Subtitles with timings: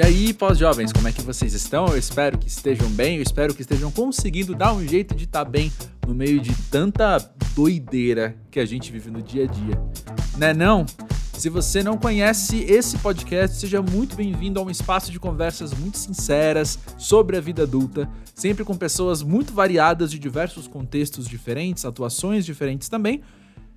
[0.00, 1.86] E aí, pós-jovens, como é que vocês estão?
[1.88, 5.44] Eu espero que estejam bem, eu espero que estejam conseguindo dar um jeito de estar
[5.44, 5.70] tá bem
[6.08, 7.18] no meio de tanta
[7.54, 9.78] doideira que a gente vive no dia a dia.
[10.38, 10.86] Né não?
[11.34, 15.98] Se você não conhece esse podcast, seja muito bem-vindo a um espaço de conversas muito
[15.98, 22.46] sinceras sobre a vida adulta, sempre com pessoas muito variadas de diversos contextos diferentes, atuações
[22.46, 23.20] diferentes também,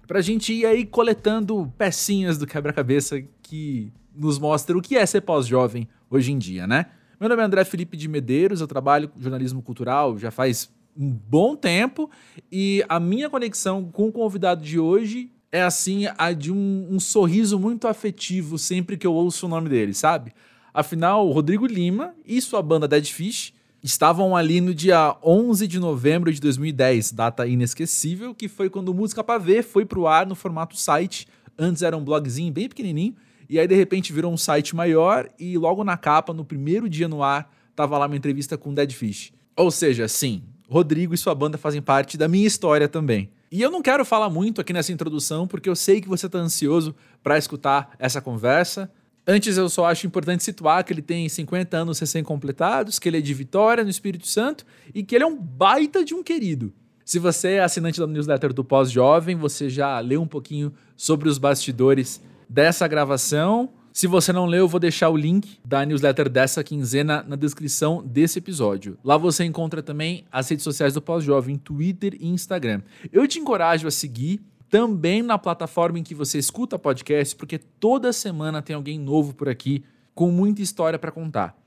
[0.07, 5.21] pra gente ir aí coletando pecinhas do quebra-cabeça que nos mostra o que é ser
[5.21, 6.85] pós-jovem hoje em dia, né?
[7.20, 11.09] Meu nome é André Felipe de Medeiros, eu trabalho com jornalismo cultural já faz um
[11.09, 12.09] bom tempo
[12.52, 16.99] e a minha conexão com o convidado de hoje é assim a de um, um
[16.99, 20.34] sorriso muito afetivo sempre que eu ouço o nome dele, sabe?
[20.71, 26.32] Afinal, Rodrigo Lima e sua banda Dead Fish estavam ali no dia 11 de novembro
[26.32, 30.77] de 2010, data inesquecível, que foi quando Música Pra Ver foi pro ar no formato
[30.77, 31.27] site.
[31.57, 33.16] Antes era um blogzinho bem pequenininho,
[33.53, 37.07] e aí, de repente, virou um site maior e logo na capa, no primeiro dia
[37.07, 39.32] no ar, tava lá uma entrevista com Dead Fish.
[39.55, 43.29] Ou seja, sim, Rodrigo e sua banda fazem parte da minha história também.
[43.51, 46.40] E eu não quero falar muito aqui nessa introdução, porque eu sei que você está
[46.40, 48.91] ansioso para escutar essa conversa.
[49.27, 53.21] Antes, eu só acho importante situar que ele tem 50 anos recém-completados, que ele é
[53.21, 54.65] de Vitória, no Espírito Santo,
[54.96, 56.74] e que ele é um baita de um querido.
[57.05, 61.37] Se você é assinante da newsletter do Pós-Jovem, você já leu um pouquinho sobre os
[61.37, 62.20] bastidores
[62.54, 63.71] dessa gravação.
[63.91, 68.03] Se você não leu, eu vou deixar o link da newsletter dessa quinzena na descrição
[68.06, 68.96] desse episódio.
[69.03, 72.81] Lá você encontra também as redes sociais do Pós-Jovem, Twitter e Instagram.
[73.12, 78.13] Eu te encorajo a seguir também na plataforma em que você escuta podcast, porque toda
[78.13, 81.57] semana tem alguém novo por aqui com muita história para contar.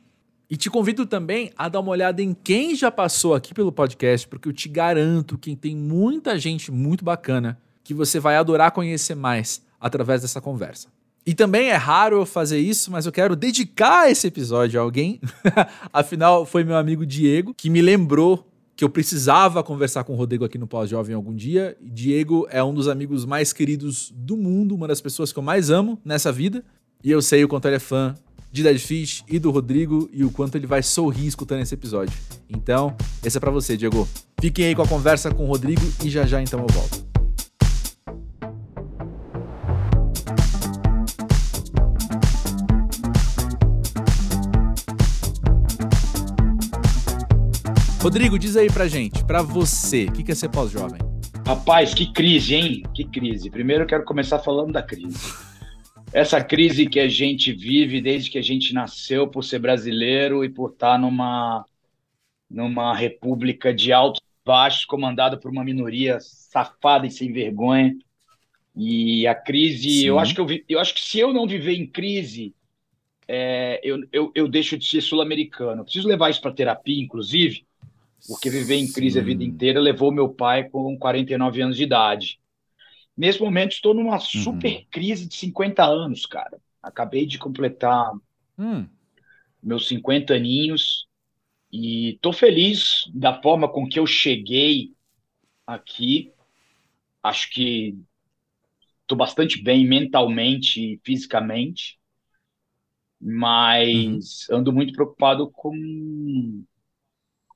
[0.48, 4.28] E te convido também a dar uma olhada em quem já passou aqui pelo podcast,
[4.28, 9.16] porque eu te garanto que tem muita gente muito bacana que você vai adorar conhecer
[9.16, 10.88] mais através dessa conversa.
[11.26, 15.20] E também é raro eu fazer isso, mas eu quero dedicar esse episódio a alguém.
[15.92, 20.44] Afinal, foi meu amigo Diego que me lembrou que eu precisava conversar com o Rodrigo
[20.44, 21.76] aqui no Pós-Jovem algum dia.
[21.80, 25.70] Diego é um dos amigos mais queridos do mundo, uma das pessoas que eu mais
[25.70, 26.62] amo nessa vida.
[27.02, 28.14] E eu sei o quanto ele é fã
[28.52, 32.16] de Dead Fish e do Rodrigo e o quanto ele vai sorrir escutando esse episódio.
[32.48, 34.06] Então, esse é para você, Diego.
[34.40, 37.05] Fiquem aí com a conversa com o Rodrigo e já já então eu volto.
[48.06, 51.00] Rodrigo, diz aí pra gente, pra você, o que é ser pós-jovem?
[51.44, 52.84] Rapaz, que crise, hein?
[52.94, 53.50] Que crise.
[53.50, 55.18] Primeiro eu quero começar falando da crise.
[56.12, 60.48] Essa crise que a gente vive desde que a gente nasceu por ser brasileiro e
[60.48, 61.64] por estar numa,
[62.48, 67.92] numa república de altos e baixos, comandada por uma minoria safada e sem vergonha.
[68.76, 71.88] E a crise, eu acho, que eu, eu acho que se eu não viver em
[71.88, 72.54] crise,
[73.26, 75.82] é, eu, eu, eu deixo de ser sul-americano.
[75.82, 77.65] Preciso levar isso para terapia, inclusive,
[78.26, 79.20] porque viver em crise Sim.
[79.20, 82.40] a vida inteira levou meu pai com 49 anos de idade.
[83.16, 84.20] Nesse momento estou numa uhum.
[84.20, 86.60] super crise de 50 anos, cara.
[86.82, 88.12] Acabei de completar
[88.58, 88.86] hum.
[89.62, 91.08] meus 50 aninhos
[91.72, 94.92] e estou feliz da forma com que eu cheguei
[95.66, 96.32] aqui.
[97.22, 97.98] Acho que
[99.02, 101.98] estou bastante bem mentalmente e fisicamente,
[103.20, 104.58] mas uhum.
[104.58, 106.64] ando muito preocupado com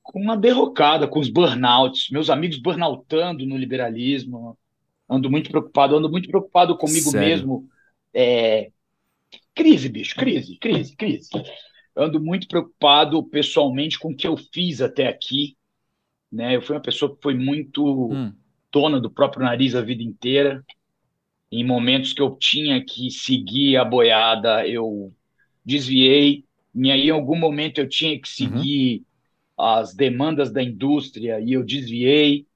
[0.03, 4.57] com uma derrocada, com os burnouts, meus amigos burnoutando no liberalismo.
[5.09, 7.27] Ando muito preocupado, ando muito preocupado comigo Sério?
[7.27, 7.69] mesmo.
[8.13, 8.71] É...
[9.53, 11.29] Crise, bicho, crise, crise, crise.
[11.95, 15.55] Ando muito preocupado pessoalmente com o que eu fiz até aqui.
[16.31, 16.55] Né?
[16.55, 18.33] Eu fui uma pessoa que foi muito hum.
[18.71, 20.63] dona do próprio nariz a vida inteira.
[21.51, 25.13] Em momentos que eu tinha que seguir a boiada, eu
[25.65, 26.45] desviei.
[26.73, 28.55] E aí, em algum momento, eu tinha que uhum.
[28.55, 29.10] seguir uhum
[29.57, 32.47] as demandas da indústria e eu desviei.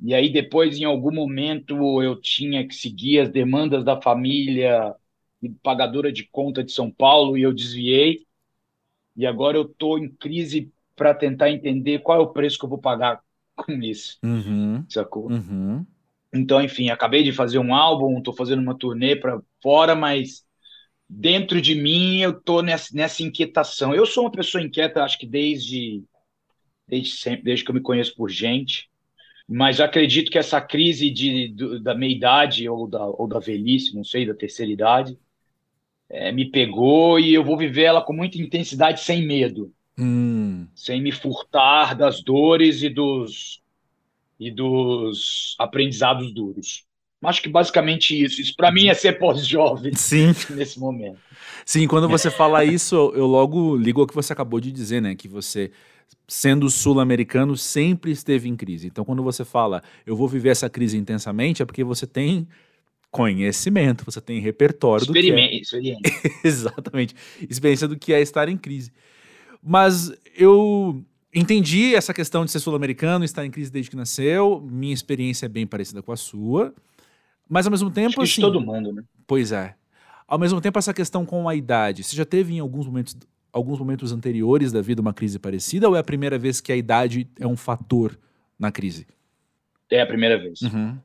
[0.00, 4.94] E aí depois, em algum momento, eu tinha que seguir as demandas da família
[5.62, 8.26] pagadora de conta de São Paulo e eu desviei.
[9.16, 12.68] E agora eu estou em crise para tentar entender qual é o preço que eu
[12.68, 13.20] vou pagar
[13.56, 14.18] com isso.
[14.24, 14.84] Uhum.
[14.88, 15.30] Sacou?
[15.30, 15.84] Uhum.
[16.32, 20.44] Então, enfim, acabei de fazer um álbum, estou fazendo uma turnê para fora, mas
[21.08, 23.94] dentro de mim eu estou nessa, nessa inquietação.
[23.94, 26.02] Eu sou uma pessoa inquieta, acho que desde
[26.88, 28.88] desde sempre, desde que eu me conheço por gente.
[29.46, 34.04] Mas acredito que essa crise de, do, da meia-idade ou da, ou da velhice, não
[34.04, 35.18] sei, da terceira idade,
[36.08, 39.72] é, me pegou e eu vou viver ela com muita intensidade, sem medo.
[39.98, 40.66] Hum.
[40.74, 43.62] Sem me furtar das dores e dos,
[44.38, 46.87] e dos aprendizados duros.
[47.24, 48.40] Acho que basicamente isso.
[48.40, 49.94] Isso para mim é ser pós-jovem.
[49.96, 50.34] Sim.
[50.50, 51.18] Nesse momento.
[51.64, 55.14] Sim, quando você fala isso, eu logo ligo ao que você acabou de dizer, né?
[55.14, 55.70] Que você,
[56.26, 58.86] sendo sul-americano, sempre esteve em crise.
[58.86, 62.46] Então, quando você fala, eu vou viver essa crise intensamente, é porque você tem
[63.10, 65.56] conhecimento, você tem repertório do que é...
[65.56, 66.00] Experiência.
[66.44, 67.14] Exatamente.
[67.48, 68.92] Experiência do que é estar em crise.
[69.62, 71.04] Mas eu
[71.34, 74.60] entendi essa questão de ser sul-americano, estar em crise desde que nasceu.
[74.70, 76.74] Minha experiência é bem parecida com a sua.
[77.48, 78.20] Mas ao mesmo tempo.
[78.20, 79.02] Acho assim, todo mundo, né?
[79.26, 79.74] Pois é.
[80.26, 82.04] Ao mesmo tempo, essa questão com a idade.
[82.04, 83.16] Você já teve em alguns momentos,
[83.52, 86.76] alguns momentos anteriores da vida uma crise parecida ou é a primeira vez que a
[86.76, 88.18] idade é um fator
[88.58, 89.06] na crise?
[89.90, 90.60] É a primeira vez.
[90.60, 90.98] Uhum.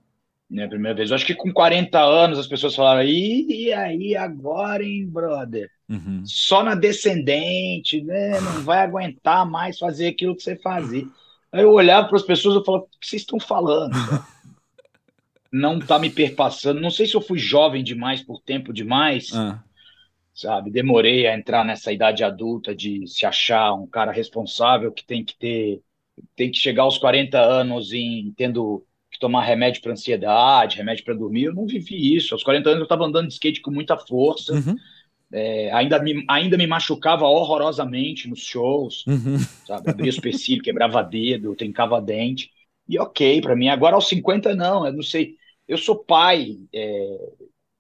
[0.56, 1.10] É a primeira vez.
[1.10, 5.70] Eu acho que com 40 anos as pessoas falaram, e, e aí agora, hein, brother?
[5.90, 6.24] Uhum.
[6.26, 8.40] Só na descendente, né?
[8.42, 11.06] Não vai aguentar mais fazer aquilo que você fazia.
[11.52, 13.96] Aí eu olhava para as pessoas e falava, o que vocês estão falando?
[15.54, 16.82] Não tá me perpassando.
[16.82, 19.64] Não sei se eu fui jovem demais por tempo demais, Ah,
[20.34, 20.72] sabe?
[20.72, 25.36] Demorei a entrar nessa idade adulta de se achar um cara responsável que tem que
[25.38, 25.82] ter,
[26.36, 31.14] tem que chegar aos 40 anos em tendo que tomar remédio para ansiedade, remédio para
[31.14, 31.44] dormir.
[31.44, 32.34] Eu não vivi isso.
[32.34, 34.54] Aos 40 anos eu estava andando de skate com muita força.
[34.54, 34.76] uhum,
[35.32, 39.38] É, ainda, me, ainda me machucava horrorosamente nos shows, uhum.
[39.66, 39.90] sabe?
[39.90, 40.20] Abria os
[40.64, 42.52] quebrava dedo, trincava dente.
[42.88, 43.68] E ok, para mim.
[43.70, 45.36] Agora aos 50 não, eu não sei.
[45.68, 47.18] Eu sou pai é,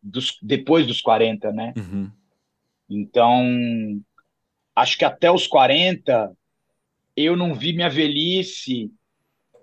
[0.02, 1.74] dos, depois dos 40, né?
[1.78, 2.12] Uhum.
[2.90, 4.02] Então,
[4.76, 6.36] acho que até os 40
[7.16, 8.92] eu não vi minha velhice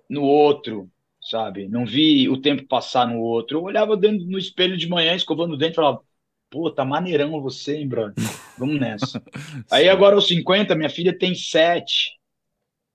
[0.09, 0.89] no outro,
[1.21, 1.67] sabe?
[1.67, 3.57] Não vi o tempo passar no outro.
[3.57, 6.01] Eu olhava dentro no espelho de manhã, escovando o dente, falava,
[6.49, 8.15] pô, tá maneirão você, hein, brother?
[8.57, 9.21] Vamos nessa.
[9.71, 12.19] Aí agora aos 50, minha filha tem 7.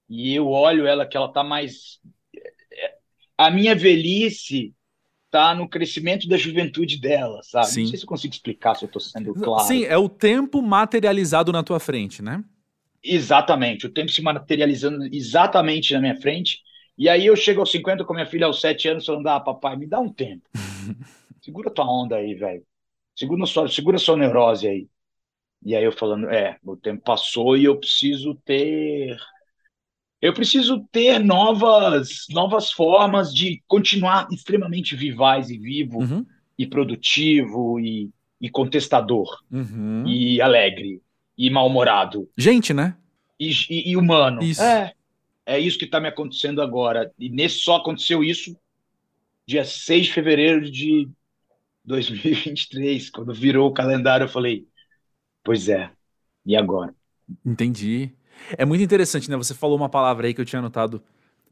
[0.09, 2.01] E eu olho ela que ela tá mais
[3.37, 4.73] a minha velhice
[5.37, 7.67] tá no crescimento da juventude dela, sabe?
[7.67, 7.83] Sim.
[7.83, 9.69] Não sei se eu consigo explicar se eu tô sendo claro.
[9.69, 12.43] Sim, é o tempo materializado na tua frente, né?
[13.03, 16.61] Exatamente, o tempo se materializando exatamente na minha frente.
[16.99, 19.77] E aí eu chego aos 50 com minha filha aos 7 anos falando: "Ah, papai,
[19.77, 20.49] me dá um tempo.
[21.43, 22.65] Segura tua onda aí, velho.
[23.15, 24.89] Segura sua, segura sua neurose aí".
[25.65, 29.17] E aí eu falando: "É, o tempo passou e eu preciso ter
[30.27, 36.27] eu preciso ter novas novas formas de continuar extremamente vivaz e vivo Uhum.
[36.59, 40.07] e produtivo e, e contestador Uhum.
[40.09, 41.03] e alegre
[41.37, 42.97] e mal-humorado Gente, né?
[43.39, 44.43] e, e- e humano.
[44.43, 44.63] Isso.
[44.63, 44.93] É,
[45.47, 47.13] é isso que está me acontecendo agora.
[47.19, 48.57] E nesse só aconteceu isso
[49.47, 51.09] dia 6 de fevereiro de
[51.85, 54.67] 2023, quando virou o calendário, eu falei,
[55.45, 55.91] pois é,
[56.47, 56.95] e agora?
[57.45, 58.16] Entendi.
[58.57, 59.37] É muito interessante, né?
[59.37, 61.03] Você falou uma palavra aí que eu tinha anotado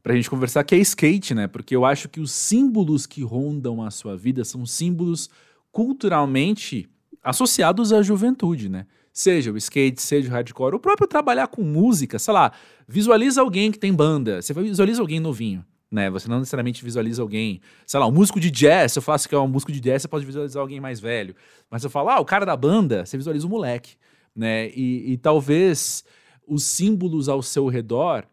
[0.05, 1.47] pra gente conversar, que é skate, né?
[1.47, 5.29] Porque eu acho que os símbolos que rondam a sua vida são símbolos
[5.71, 6.87] culturalmente
[7.23, 8.85] associados à juventude, né?
[9.11, 12.51] Seja o skate, seja o hardcore, o próprio trabalhar com música, sei lá,
[12.87, 16.09] visualiza alguém que tem banda, você visualiza alguém novinho, né?
[16.11, 19.33] Você não necessariamente visualiza alguém, sei lá, um músico de jazz, se eu faço que
[19.33, 21.35] é um músico de jazz, você pode visualizar alguém mais velho.
[21.67, 23.95] Mas se eu falar, ah, o cara da banda, você visualiza o moleque,
[24.35, 24.69] né?
[24.69, 26.03] E, e talvez
[26.47, 28.25] os símbolos ao seu redor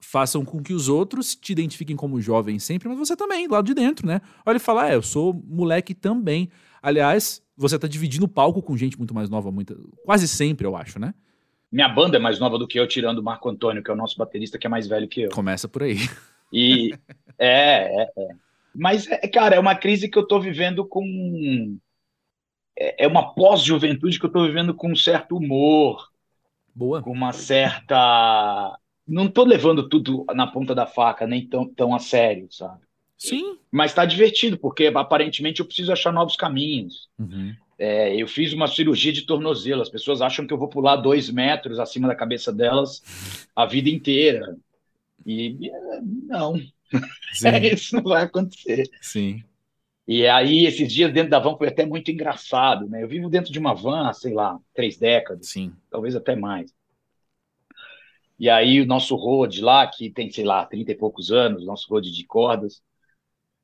[0.00, 3.66] façam com que os outros te identifiquem como jovem sempre, mas você também, do lado
[3.66, 4.20] de dentro, né?
[4.44, 6.48] Olha e fala, é, eu sou moleque também.
[6.80, 10.76] Aliás, você tá dividindo o palco com gente muito mais nova, muita, quase sempre, eu
[10.76, 11.12] acho, né?
[11.72, 13.96] Minha banda é mais nova do que eu, tirando o Marco Antônio, que é o
[13.96, 15.30] nosso baterista, que é mais velho que eu.
[15.30, 15.96] Começa por aí.
[16.52, 16.92] E
[17.38, 18.28] é, é, é.
[18.74, 21.76] Mas, é, cara, é uma crise que eu tô vivendo com.
[22.78, 26.08] É é uma pós-juventude que eu tô vivendo com um certo humor,
[26.76, 27.02] Boa.
[27.02, 28.78] com uma certa.
[29.08, 32.80] Não tô levando tudo na ponta da faca, nem tão, tão a sério, sabe?
[33.16, 33.58] Sim.
[33.72, 37.08] Mas tá divertido, porque aparentemente eu preciso achar novos caminhos.
[37.18, 37.54] Uhum.
[37.78, 39.80] É, eu fiz uma cirurgia de tornozelo.
[39.80, 43.02] As pessoas acham que eu vou pular dois metros acima da cabeça delas
[43.54, 44.56] a vida inteira.
[45.24, 46.54] E é, não,
[47.32, 47.48] Sim.
[47.72, 48.88] isso não vai acontecer.
[49.00, 49.42] Sim.
[50.06, 53.02] E aí, esses dias dentro da van foi até muito engraçado, né?
[53.02, 55.72] Eu vivo dentro de uma van sei lá, três décadas, Sim.
[55.90, 56.72] talvez até mais.
[58.38, 61.88] E aí, o nosso road lá, que tem, sei lá, 30 e poucos anos, nosso
[61.88, 62.82] road de cordas,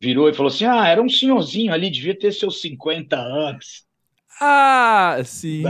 [0.00, 3.86] virou e falou assim: Ah, era um senhorzinho ali, devia ter seus 50 anos.
[4.40, 5.62] Ah, sim.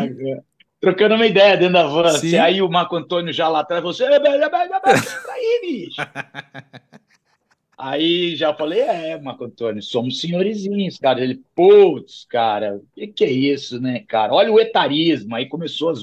[0.81, 2.09] Trocando uma ideia dentro da van.
[2.09, 2.17] Sim.
[2.17, 4.05] Assim, aí o Marco Antônio já lá atrás, você,
[5.31, 5.97] aí, bicho.
[7.85, 11.21] Aí já falei, é, Marco Antônio, somos senhorizinhos, cara.
[11.21, 14.33] Ele, putz, cara, o que, que é isso, né, cara?
[14.33, 15.35] Olha o etarismo.
[15.35, 15.95] Aí começou a.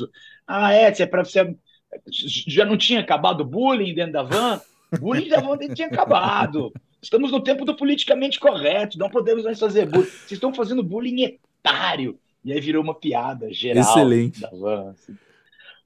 [0.45, 1.55] Ah, é, você é pra você.
[2.11, 4.59] Já não tinha acabado o bullying dentro da van?
[4.99, 6.73] Bullying da van tinha acabado.
[7.01, 10.03] Estamos no tempo do politicamente correto, não podemos mais fazer bullying.
[10.03, 12.19] Vocês estão fazendo bullying etário.
[12.43, 13.83] E aí virou uma piada geral.
[13.83, 14.41] Excelente.
[14.41, 15.15] Da van, assim.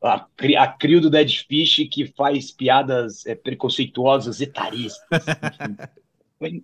[0.04, 0.28] A,
[0.60, 5.26] a crio do Dead Fish que faz piadas é, preconceituosas etaristas.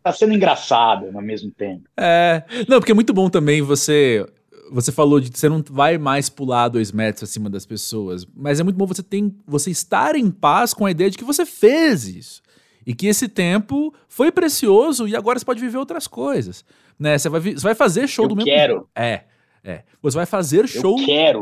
[0.03, 1.84] tá sendo engraçado ao mesmo tempo.
[1.98, 4.25] É, não, porque é muito bom também você
[4.72, 8.60] você falou de que você não vai mais pular dois metros acima das pessoas, mas
[8.60, 11.46] é muito bom você, tem, você estar em paz com a ideia de que você
[11.46, 12.41] fez isso.
[12.86, 16.63] E que esse tempo foi precioso e agora você pode viver outras coisas.
[16.98, 17.17] Né?
[17.17, 18.50] Você, vai, você vai fazer show Eu do mesmo.
[18.50, 18.89] Quero.
[18.96, 19.24] É.
[19.63, 19.84] É.
[20.01, 20.96] Você vai fazer show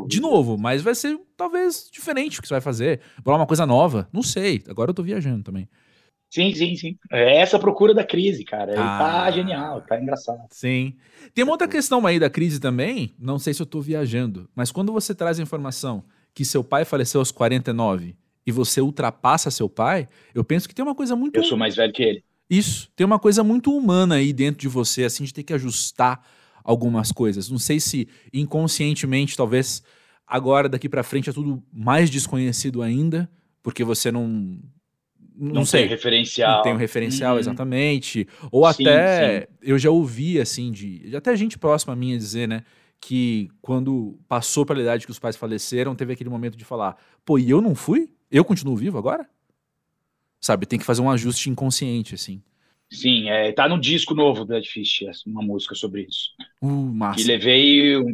[0.07, 3.01] de novo, mas vai ser talvez diferente o que você vai fazer.
[3.23, 4.07] Bolar uma coisa nova.
[4.11, 4.63] Não sei.
[4.67, 5.67] Agora eu tô viajando também.
[6.29, 6.97] Sim, sim, sim.
[7.11, 8.73] É essa procura da crise, cara.
[8.77, 10.41] Ah, tá genial, tá engraçado.
[10.51, 10.95] Sim.
[11.33, 14.71] Tem uma outra questão aí da crise também, não sei se eu tô viajando, mas
[14.71, 19.69] quando você traz a informação que seu pai faleceu aos 49 e você ultrapassa seu
[19.69, 21.37] pai, eu penso que tem uma coisa muito.
[21.37, 22.23] Eu sou mais velho que ele.
[22.49, 22.89] Isso.
[22.95, 26.21] Tem uma coisa muito humana aí dentro de você, assim, de ter que ajustar
[26.67, 27.49] algumas coisas.
[27.49, 29.81] Não sei se inconscientemente, talvez
[30.27, 33.29] agora daqui para frente é tudo mais desconhecido ainda,
[33.63, 34.59] porque você não
[35.39, 36.57] não, não sei, tem referencial.
[36.57, 37.39] Não tem um referencial, uhum.
[37.39, 38.27] exatamente.
[38.51, 39.47] Ou sim, até, sim.
[39.61, 42.63] eu já ouvi, assim, de até gente próxima a minha dizer, né,
[42.99, 47.37] que quando passou pela idade que os pais faleceram, teve aquele momento de falar, pô,
[47.37, 48.09] e eu não fui?
[48.31, 49.29] Eu continuo vivo agora?
[50.41, 52.41] Sabe, tem que fazer um ajuste inconsciente, assim.
[52.89, 56.31] Sim, é, tá no disco novo do Dead Fish, uma música sobre isso.
[56.61, 57.19] Uh, massa.
[57.19, 58.05] E levei, eu,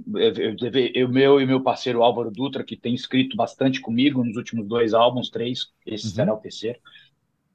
[0.60, 4.68] levei eu, meu e meu parceiro Álvaro Dutra, que tem escrito bastante comigo nos últimos
[4.68, 6.14] dois álbuns, três, esse uhum.
[6.14, 6.80] será o terceiro.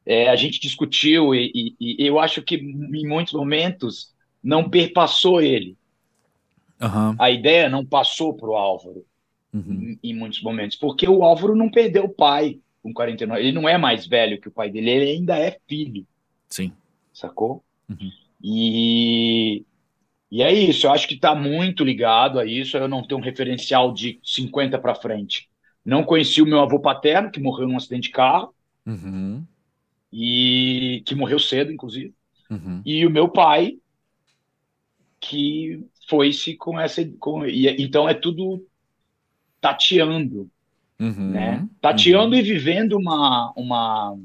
[0.07, 5.43] É, a gente discutiu e, e, e, eu acho que em muitos momentos não perpassou
[5.43, 5.77] ele.
[6.81, 7.17] Uhum.
[7.19, 9.05] A ideia não passou para o Álvaro
[9.53, 9.99] uhum.
[10.03, 13.43] em, em, muitos momentos, porque o Álvaro não perdeu o pai com 49.
[13.43, 16.07] Ele não é mais velho que o pai dele, ele ainda é filho.
[16.49, 16.73] Sim.
[17.19, 17.65] Sacou?
[17.89, 18.11] Uhum.
[18.43, 19.65] E,
[20.31, 22.77] e é isso, eu acho que está muito ligado a isso.
[22.77, 25.49] Eu não tenho um referencial de 50 para frente.
[25.85, 28.55] Não conheci o meu avô paterno, que morreu num acidente de carro.
[28.87, 29.45] Uhum
[30.13, 32.15] e que morreu cedo, inclusive.
[32.51, 32.83] Uhum.
[32.85, 33.79] E o meu pai,
[35.21, 37.05] que foi-se com essa.
[37.19, 38.67] Com, e, então é tudo
[39.61, 40.51] tateando,
[40.99, 41.31] uhum.
[41.31, 41.69] né?
[41.81, 42.41] Tateando uhum.
[42.41, 44.17] e vivendo uma, uma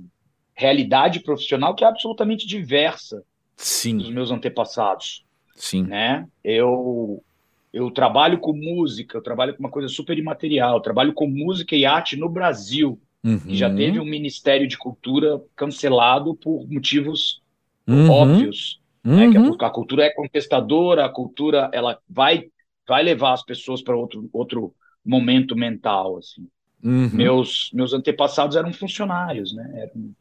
[0.53, 3.23] realidade profissional que é absolutamente diversa
[3.55, 3.97] Sim.
[3.97, 5.25] dos meus antepassados.
[5.55, 5.83] Sim.
[5.83, 6.27] Né?
[6.43, 7.23] Eu,
[7.71, 11.75] eu trabalho com música, eu trabalho com uma coisa super imaterial, eu trabalho com música
[11.75, 13.39] e arte no Brasil uhum.
[13.39, 17.41] que já teve um Ministério de Cultura cancelado por motivos
[17.87, 18.09] uhum.
[18.09, 18.81] óbvios.
[19.03, 19.31] Né?
[19.31, 19.57] Que a, uhum.
[19.59, 22.45] a, cultura é contestadora, a cultura ela vai,
[22.87, 24.73] vai levar as pessoas para outro, outro
[25.05, 26.17] momento mental.
[26.17, 26.47] Assim.
[26.83, 27.09] Uhum.
[27.13, 29.89] Meus, meus antepassados eram funcionários, né?
[29.89, 30.13] eram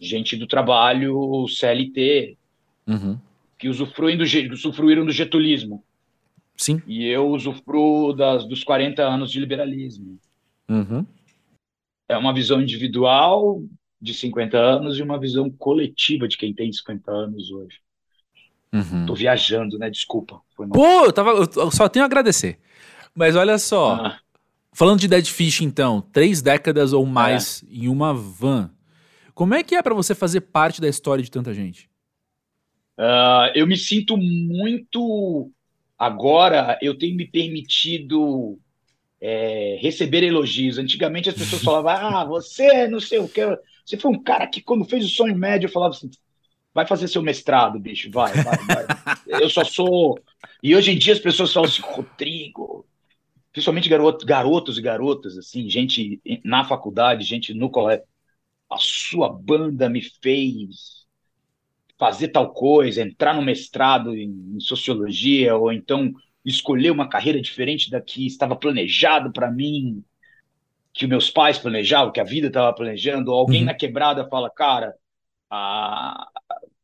[0.00, 2.36] gente do trabalho CLT,
[2.86, 3.18] uhum.
[3.58, 5.82] que usufruem do, usufruíram do getulismo.
[6.56, 6.80] Sim.
[6.86, 10.18] E eu usufruo das, dos 40 anos de liberalismo.
[10.68, 11.04] Uhum
[12.08, 13.62] é uma visão individual
[14.00, 17.78] de 50 anos e uma visão coletiva de quem tem 50 anos hoje.
[18.72, 19.06] Uhum.
[19.06, 19.88] Tô viajando, né?
[19.88, 20.40] Desculpa.
[20.56, 22.58] Pô, eu, tava, eu só tenho a agradecer.
[23.14, 24.18] Mas olha só, ah.
[24.72, 27.74] falando de Dead Fish, então, três décadas ou mais é.
[27.74, 28.70] em uma van.
[29.34, 31.90] Como é que é para você fazer parte da história de tanta gente?
[32.96, 35.50] Uh, eu me sinto muito.
[35.98, 38.58] Agora, eu tenho me permitido
[39.20, 40.78] é, receber elogios.
[40.78, 43.40] Antigamente as pessoas falavam, ah, você não sei o que.
[43.84, 46.10] Você foi um cara que, quando fez o sonho médio, eu falava assim:
[46.72, 48.86] vai fazer seu mestrado, bicho, vai, vai, vai.
[49.42, 50.18] eu só sou.
[50.62, 52.86] E hoje em dia as pessoas falam assim, Rodrigo,
[53.52, 58.04] principalmente garoto, garotos e garotas, assim, gente na faculdade, gente no colégio.
[58.74, 61.06] A sua banda me fez
[61.96, 66.12] fazer tal coisa, entrar no mestrado em, em sociologia, ou então
[66.44, 70.02] escolher uma carreira diferente da que estava planejado para mim,
[70.92, 73.66] que meus pais planejavam, que a vida estava planejando, ou alguém uhum.
[73.66, 74.92] na quebrada fala, cara,
[75.48, 76.28] a...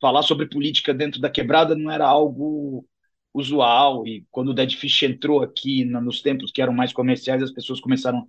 [0.00, 2.87] falar sobre política dentro da quebrada não era algo
[3.35, 7.52] usual, e quando o Dead Fish entrou aqui nos tempos que eram mais comerciais, as
[7.52, 8.28] pessoas começaram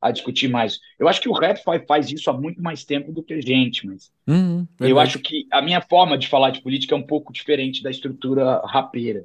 [0.00, 0.78] a discutir mais.
[0.98, 3.86] Eu acho que o rap faz isso há muito mais tempo do que a gente,
[3.86, 7.32] mas uhum, eu acho que a minha forma de falar de política é um pouco
[7.32, 9.24] diferente da estrutura rapeira.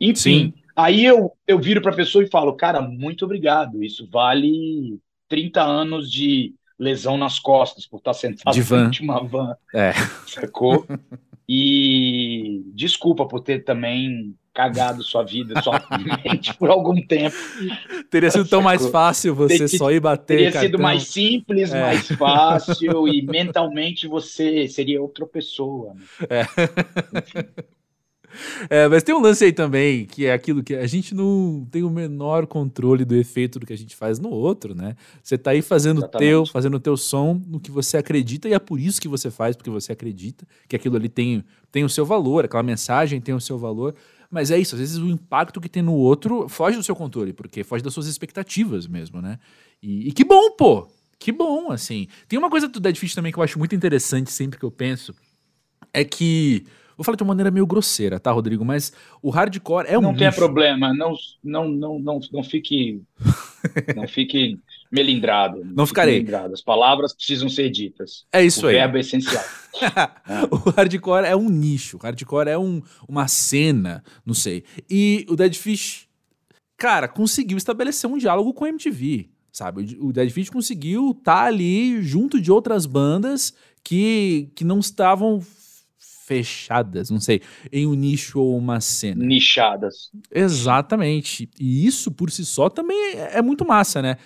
[0.00, 0.54] Enfim, Sim.
[0.78, 3.82] Aí eu, eu viro para a pessoa e falo, cara, muito obrigado.
[3.82, 8.88] Isso vale 30 anos de lesão nas costas por estar sentado de van.
[9.00, 9.56] uma van.
[9.74, 9.92] É.
[10.24, 10.86] Sacou?
[11.48, 17.36] e desculpa por ter também cagado sua vida somente por algum tempo.
[18.10, 20.36] Teria sido tão mais fácil você só ir bater.
[20.36, 20.68] Teria cartão.
[20.68, 21.80] sido mais simples, é.
[21.80, 25.94] mais fácil e mentalmente você seria outra pessoa.
[25.94, 26.02] Né?
[26.28, 27.68] É.
[28.68, 31.82] É, mas tem um lance aí também, que é aquilo que a gente não tem
[31.82, 34.96] o menor controle do efeito do que a gente faz no outro, né?
[35.22, 38.52] Você tá aí fazendo o teu, fazendo o teu som no que você acredita, e
[38.52, 41.88] é por isso que você faz, porque você acredita que aquilo ali tem, tem o
[41.88, 43.94] seu valor, aquela mensagem tem o seu valor.
[44.30, 47.32] Mas é isso, às vezes o impacto que tem no outro foge do seu controle,
[47.32, 49.38] porque foge das suas expectativas mesmo, né?
[49.82, 50.88] E, e que bom, pô!
[51.18, 52.06] Que bom, assim.
[52.28, 54.70] Tem uma coisa do Dead Fish também que eu acho muito interessante sempre que eu
[54.70, 55.14] penso,
[55.92, 56.64] é que
[56.98, 58.64] Vou falar de uma maneira meio grosseira, tá, Rodrigo?
[58.64, 58.92] Mas
[59.22, 60.02] o hardcore é um.
[60.02, 63.00] Não tem problema, não, não, não, não, não fique.
[63.94, 64.58] não fique
[64.90, 65.64] melindrado.
[65.64, 66.14] Não, ficarei.
[66.14, 66.54] Melindrado.
[66.54, 68.24] As palavras precisam ser ditas.
[68.32, 68.76] É isso o aí.
[68.76, 69.44] O verbo é essencial.
[69.82, 70.48] é.
[70.50, 71.96] O hardcore é um nicho.
[71.96, 74.64] O hardcore é um, uma cena, não sei.
[74.88, 76.08] E o Dead Fish,
[76.76, 79.28] cara, conseguiu estabelecer um diálogo com a MTV.
[79.52, 79.96] Sabe?
[80.00, 85.42] O Dead Fish conseguiu estar tá ali junto de outras bandas que, que não estavam
[86.28, 87.40] fechadas, não sei,
[87.72, 89.24] em um nicho ou uma cena.
[89.24, 90.10] Nichadas.
[90.30, 91.48] Exatamente.
[91.58, 94.18] E isso por si só também é, é muito massa, né?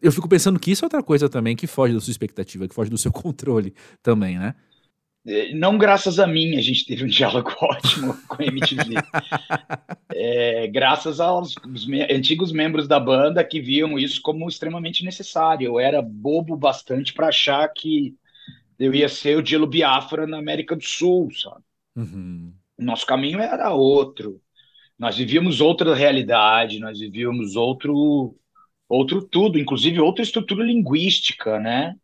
[0.00, 2.74] Eu fico pensando que isso é outra coisa também que foge da sua expectativa, que
[2.74, 4.54] foge do seu controle também, né?
[5.28, 8.94] É, não graças a mim, a gente teve um diálogo ótimo com a MTV.
[10.14, 11.54] é, graças aos
[11.86, 15.66] me antigos membros da banda que viam isso como extremamente necessário.
[15.66, 18.14] Eu era bobo bastante para achar que
[18.78, 21.64] eu ia ser o Dilo Biafra na América do Sul, sabe?
[21.96, 22.52] Uhum.
[22.78, 24.40] Nosso caminho era outro.
[24.98, 28.36] Nós vivíamos outra realidade, nós vivíamos outro,
[28.88, 31.94] outro tudo, inclusive outra estrutura linguística, né?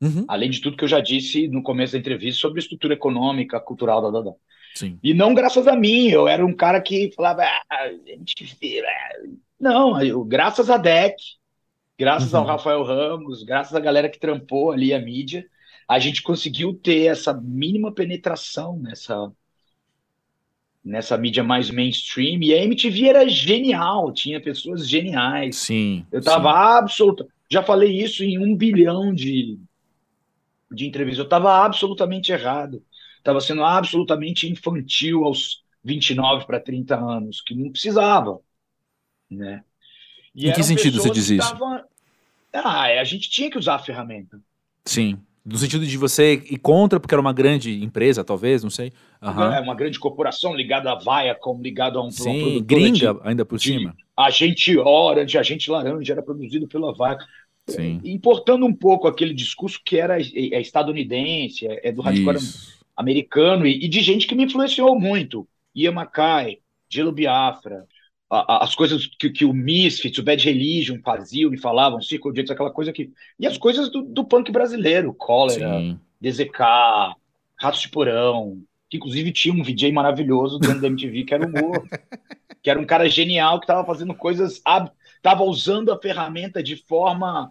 [0.00, 0.24] Uhum.
[0.28, 3.60] Além de tudo que eu já disse no começo da entrevista sobre a estrutura econômica,
[3.60, 4.36] cultural da, da, da.
[4.74, 4.98] Sim.
[5.02, 8.56] E não graças a mim, eu era um cara que falava, ah, gente,
[9.60, 11.16] não, eu, graças a DEC,
[11.98, 12.40] graças uhum.
[12.40, 15.44] ao Rafael Ramos, graças à galera que trampou ali a mídia,
[15.86, 19.30] a gente conseguiu ter essa mínima penetração nessa
[20.84, 25.56] nessa mídia mais mainstream e a MTV era genial, tinha pessoas geniais.
[25.56, 26.06] Sim.
[26.10, 29.58] Eu tava absoluto, já falei isso em um bilhão de
[30.70, 31.24] de entrevistas.
[31.24, 32.82] Eu tava absolutamente errado.
[33.22, 38.40] Tava sendo absolutamente infantil aos 29 para 30 anos, que não precisava,
[39.30, 39.64] né?
[40.34, 41.54] E em que sentido você diz isso?
[42.52, 44.40] Ah, a gente tinha que usar a ferramenta.
[44.84, 45.18] Sim.
[45.50, 48.92] No sentido de você ir contra, porque era uma grande empresa, talvez, não sei.
[49.20, 49.52] Uhum.
[49.52, 53.58] É uma grande corporação ligada à Viacom, ligada a um Sim, gringa de, ainda por
[53.58, 53.94] cima.
[54.16, 57.24] Agente Orange, Agente Laranja, era produzido pela Viacom.
[57.66, 58.00] Sim.
[58.04, 62.38] Importando um pouco aquele discurso que era é, é estadunidense, é, é do hardcore
[62.96, 65.48] americano e, e, de gente que me influenciou muito.
[65.74, 67.86] Ian Mackay, Gelo Biafra,
[68.30, 72.70] as coisas que, que, o Misfits, o Bad Religion faziam, me falavam, Circle Jets, aquela
[72.70, 73.12] coisa que.
[73.38, 75.98] E as coisas do, do punk brasileiro, Cólera, Sim.
[76.20, 77.16] DZK,
[77.56, 81.50] Ratos de Porão, que inclusive tinha um DJ maravilhoso dentro da MTV, que era o
[81.50, 81.72] Mo,
[82.62, 84.62] que era um cara genial que estava fazendo coisas.
[85.16, 87.50] Estava usando a ferramenta de forma.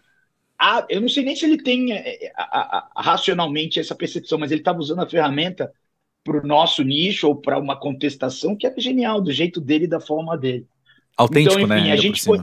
[0.57, 3.95] A, eu não sei nem se ele tem é, é, a, a, a, racionalmente essa
[3.95, 5.71] percepção, mas ele estava usando a ferramenta
[6.23, 9.89] para o nosso nicho ou para uma contestação que é genial, do jeito dele e
[9.89, 10.65] da forma dele.
[11.17, 11.91] Autêntico, então, enfim, né?
[11.91, 12.41] A gente foi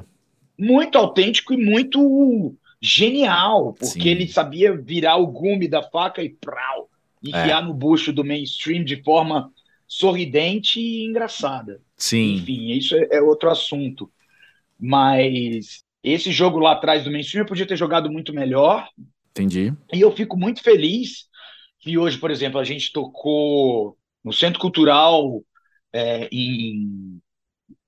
[0.59, 4.09] muito autêntico e muito genial, porque Sim.
[4.09, 6.89] ele sabia virar o gume da faca e prau,
[7.23, 7.65] enfiar é.
[7.65, 9.51] no bucho do mainstream de forma
[9.87, 11.81] sorridente e engraçada.
[11.97, 12.35] Sim.
[12.35, 14.11] Enfim, isso é, é outro assunto.
[14.79, 18.89] Mas esse jogo lá atrás do mainstream eu podia ter jogado muito melhor.
[19.31, 19.73] Entendi.
[19.93, 21.27] E eu fico muito feliz
[21.87, 25.40] que hoje, por exemplo, a gente tocou no Centro Cultural
[25.92, 27.20] é, em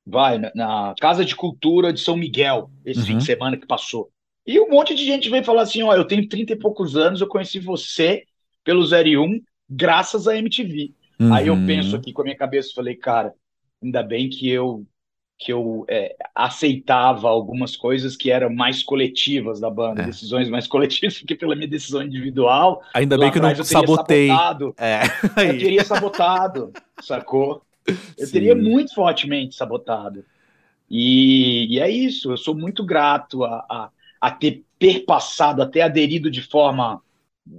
[0.06, 3.06] vai na, na, Casa de Cultura de São Miguel esse uhum.
[3.06, 3.26] fim de uhum.
[3.26, 4.08] semana que passou.
[4.46, 7.20] E um monte de gente veio falar assim: ó, eu tenho 30 e poucos anos,
[7.20, 8.22] eu conheci você
[8.62, 10.92] pelo 01 graças à MTV.
[11.18, 11.34] Uhum.
[11.34, 11.66] Aí eu uhum.
[11.66, 13.34] penso aqui com a minha cabeça, falei, cara,
[13.82, 14.87] ainda bem que eu
[15.38, 20.07] que eu é, aceitava algumas coisas que eram mais coletivas da banda, é.
[20.07, 22.83] decisões mais coletivas do que pela minha decisão individual.
[22.92, 24.27] Ainda bem que eu não eu sabotei.
[24.27, 25.03] Sabotado, é.
[25.48, 27.62] eu teria sabotado, sacou?
[27.87, 28.33] Eu Sim.
[28.33, 30.24] teria muito fortemente sabotado.
[30.90, 36.31] E, e, é isso, eu sou muito grato a, a, a ter perpassado, até aderido
[36.31, 37.01] de forma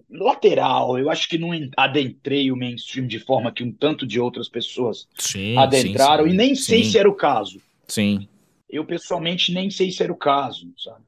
[0.10, 0.98] lateral.
[1.00, 5.08] Eu acho que não adentrei o mainstream de forma que um tanto de outras pessoas
[5.18, 6.36] sim, adentraram, sim, sim.
[6.36, 7.62] e nem sei se era o caso.
[7.90, 8.28] Sim.
[8.70, 11.04] Eu, pessoalmente, nem sei se era o caso, sabe?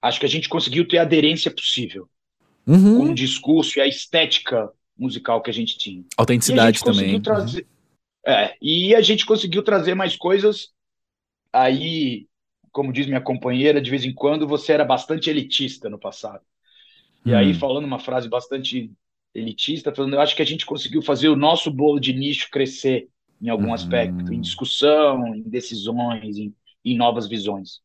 [0.00, 2.08] Acho que a gente conseguiu ter a aderência possível
[2.66, 2.98] uhum.
[2.98, 6.04] com o discurso e a estética musical que a gente tinha.
[6.16, 7.20] Autenticidade também.
[7.20, 7.62] Trazer...
[7.62, 8.32] Uhum.
[8.32, 10.70] É, e a gente conseguiu trazer mais coisas.
[11.52, 12.26] Aí,
[12.70, 16.42] como diz minha companheira, de vez em quando você era bastante elitista no passado.
[17.24, 17.36] E hum.
[17.36, 18.90] aí, falando uma frase bastante
[19.34, 23.08] elitista, falando, eu acho que a gente conseguiu fazer o nosso bolo de nicho crescer
[23.42, 23.74] em algum uhum.
[23.74, 27.80] aspecto, em discussão, em decisões, em, em novas visões.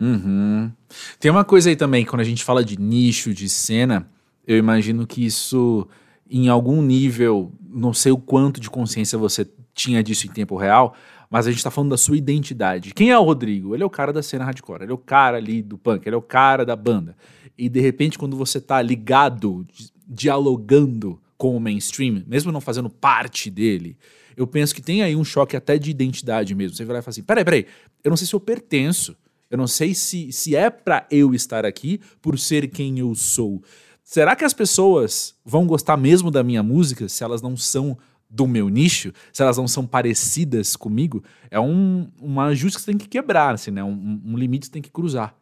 [0.00, 0.72] Uhum.
[1.20, 4.08] Tem uma coisa aí também, quando a gente fala de nicho, de cena,
[4.46, 5.86] eu imagino que isso,
[6.28, 10.94] em algum nível, não sei o quanto de consciência você tinha disso em tempo real,
[11.30, 12.92] mas a gente tá falando da sua identidade.
[12.92, 13.74] Quem é o Rodrigo?
[13.74, 16.14] Ele é o cara da cena hardcore, ele é o cara ali do punk, ele
[16.14, 17.16] é o cara da banda.
[17.56, 19.66] E de repente, quando você tá ligado,
[20.06, 23.96] dialogando com o mainstream, mesmo não fazendo parte dele,
[24.36, 26.76] eu penso que tem aí um choque até de identidade mesmo.
[26.76, 27.66] Você vai lá e fala assim: peraí, peraí,
[28.02, 29.16] eu não sei se eu pertenço.
[29.50, 33.62] Eu não sei se, se é para eu estar aqui por ser quem eu sou.
[34.02, 37.98] Será que as pessoas vão gostar mesmo da minha música se elas não são
[38.30, 41.22] do meu nicho, se elas não são parecidas comigo?
[41.50, 43.84] É um, uma ajuste que você tem que quebrar, assim, né?
[43.84, 45.36] Um, um limite que você tem que cruzar.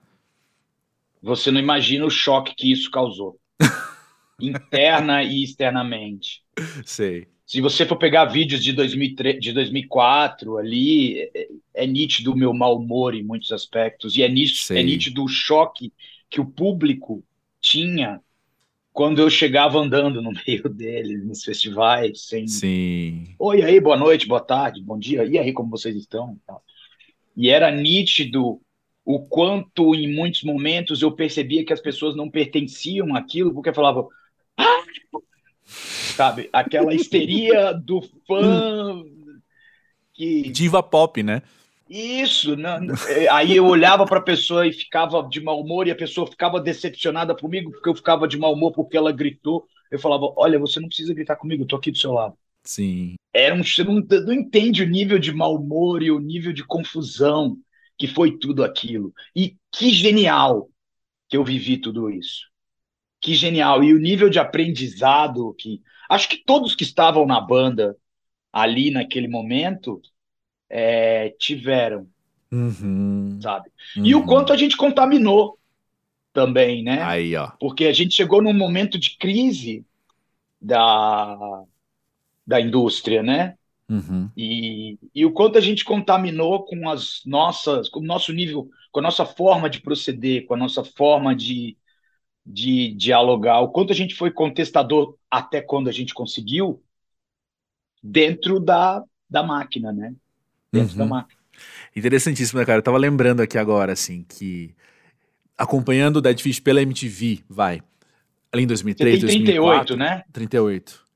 [1.23, 3.39] Você não imagina o choque que isso causou.
[4.41, 6.43] interna e externamente.
[6.85, 7.29] Sei.
[7.51, 12.55] Se você for pegar vídeos de, 2003, de 2004 ali, é, é, nítido o meu
[12.55, 15.93] mau humor em muitos aspectos, e é nítido, é nítido o choque
[16.31, 17.25] que o público
[17.61, 18.21] tinha
[18.93, 22.47] quando eu chegava andando no meio deles, nos festivais, sem.
[22.47, 23.35] Sim.
[23.37, 26.39] Oi, aí, boa noite, boa tarde, bom dia, e aí, como vocês estão?
[27.37, 28.61] E era nítido
[29.05, 34.09] o quanto, em muitos momentos, eu percebia que as pessoas não pertenciam àquilo, porque falavam.
[34.57, 34.85] Ah!
[35.71, 36.49] Sabe?
[36.53, 39.03] Aquela histeria do fã.
[40.13, 40.51] Que...
[40.51, 41.43] Diva pop, né?
[41.89, 42.79] Isso, né?
[43.33, 46.61] aí eu olhava para a pessoa e ficava de mau humor, e a pessoa ficava
[46.61, 49.67] decepcionada comigo porque eu ficava de mau humor porque ela gritou.
[49.91, 52.37] Eu falava: Olha, você não precisa gritar comigo, eu tô aqui do seu lado.
[52.63, 53.15] Sim.
[53.33, 56.65] Era um, você não, não entende o nível de mau humor e o nível de
[56.65, 57.57] confusão
[57.99, 59.13] que foi tudo aquilo.
[59.35, 60.69] E que genial
[61.29, 62.50] que eu vivi tudo isso.
[63.21, 63.85] Que genial.
[63.85, 65.83] E o nível de aprendizado que.
[66.09, 67.97] Acho que todos que estavam na banda
[68.53, 70.01] ali naquele momento
[70.69, 72.09] é, tiveram.
[72.51, 73.39] Uhum.
[73.41, 73.71] Sabe?
[73.97, 74.07] Uhum.
[74.07, 75.59] E o quanto a gente contaminou
[76.33, 77.03] também, né?
[77.03, 77.51] Aí, ó.
[77.61, 79.85] Porque a gente chegou num momento de crise
[80.61, 81.63] da,
[82.47, 83.57] da indústria, né?
[83.89, 84.31] Uhum.
[84.37, 89.01] E, e o quanto a gente contaminou com as nossas, com o nosso nível, com
[89.01, 91.77] a nossa forma de proceder, com a nossa forma de,
[92.51, 96.83] de dialogar, o quanto a gente foi contestador até quando a gente conseguiu
[98.03, 100.15] dentro da, da máquina, né?
[100.73, 100.99] Dentro uhum.
[100.99, 101.41] da máquina.
[101.95, 102.79] Interessantíssimo, né, cara?
[102.79, 104.75] Eu tava lembrando aqui agora, assim, que
[105.57, 107.83] acompanhando o Dead Fish pela MTV, vai,
[108.51, 110.25] ali em 2003, Você tem 38, 2004, né?
[110.33, 111.07] 38.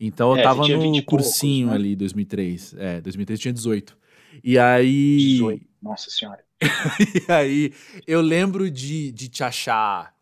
[0.00, 1.88] Então eu é, tava no cursinho poucos, né?
[1.88, 2.74] ali, 2003.
[2.78, 3.96] É, 2003 tinha 18.
[4.42, 5.16] E aí.
[5.18, 6.42] 18, nossa senhora.
[7.28, 7.72] e aí
[8.06, 10.14] eu lembro de, de te achar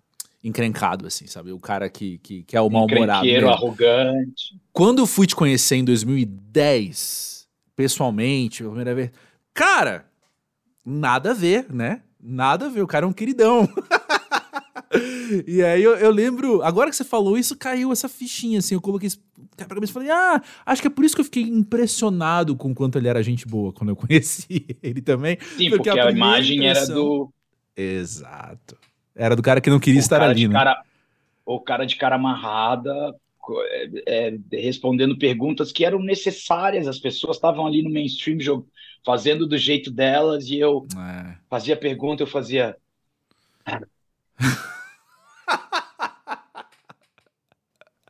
[0.42, 1.52] encrencado, assim, sabe?
[1.52, 3.26] O cara que, que, que é o mal-humorado.
[3.48, 4.56] arrogante.
[4.72, 9.10] Quando eu fui te conhecer em 2010, pessoalmente, a primeira vez.
[9.52, 10.06] Cara,
[10.84, 12.02] nada a ver, né?
[12.20, 13.68] Nada a ver, o cara é um queridão.
[15.46, 18.80] e aí eu, eu, lembro, agora que você falou isso, caiu essa fichinha, assim, eu
[18.80, 19.08] coloquei
[19.56, 22.74] pra cabeça e falei, ah, acho que é por isso que eu fiquei impressionado com
[22.74, 25.38] quanto ele era gente boa quando eu conheci ele também.
[25.56, 26.84] Sim, porque, porque a, a imagem impressão...
[26.84, 27.32] era do...
[27.76, 28.76] Exato.
[29.18, 30.54] Era do cara que não queria o estar ali, né?
[30.54, 30.80] Cara,
[31.44, 33.14] o cara de cara amarrada,
[33.50, 38.64] é, é, respondendo perguntas que eram necessárias, as pessoas estavam ali no mainstream
[39.04, 41.34] fazendo do jeito delas e eu é.
[41.50, 42.76] fazia pergunta, eu fazia...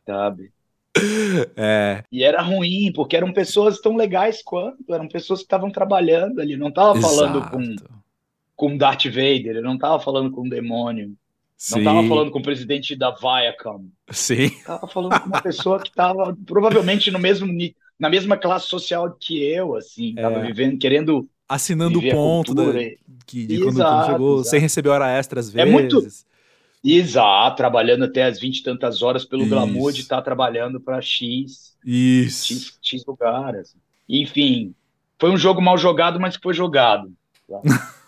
[0.05, 0.51] Sabe?
[1.55, 2.03] É.
[2.11, 6.57] E era ruim, porque eram pessoas tão legais quanto, eram pessoas que estavam trabalhando ali,
[6.57, 7.75] não tava falando com,
[8.59, 11.15] com Darth Vader, ele não tava falando com um demônio,
[11.71, 13.85] não tava falando com o presidente da Viacom.
[14.11, 14.49] Sim.
[14.65, 17.47] Tava falando com uma pessoa que tava provavelmente no mesmo
[17.97, 20.45] na mesma classe social que eu, assim, tava é.
[20.45, 22.63] vivendo, querendo assinando o ponto da,
[23.25, 24.49] que, de quando, quando chegou, exato.
[24.49, 25.67] sem receber hora extra às vezes.
[25.67, 26.05] É muito
[26.83, 29.51] Exato, trabalhando até as 20 e tantas horas pelo Isso.
[29.51, 32.53] glamour de estar tá trabalhando para X, Isso.
[32.53, 33.75] X, X lugares.
[34.07, 34.73] Enfim,
[35.17, 37.11] foi um jogo mal jogado, mas foi jogado.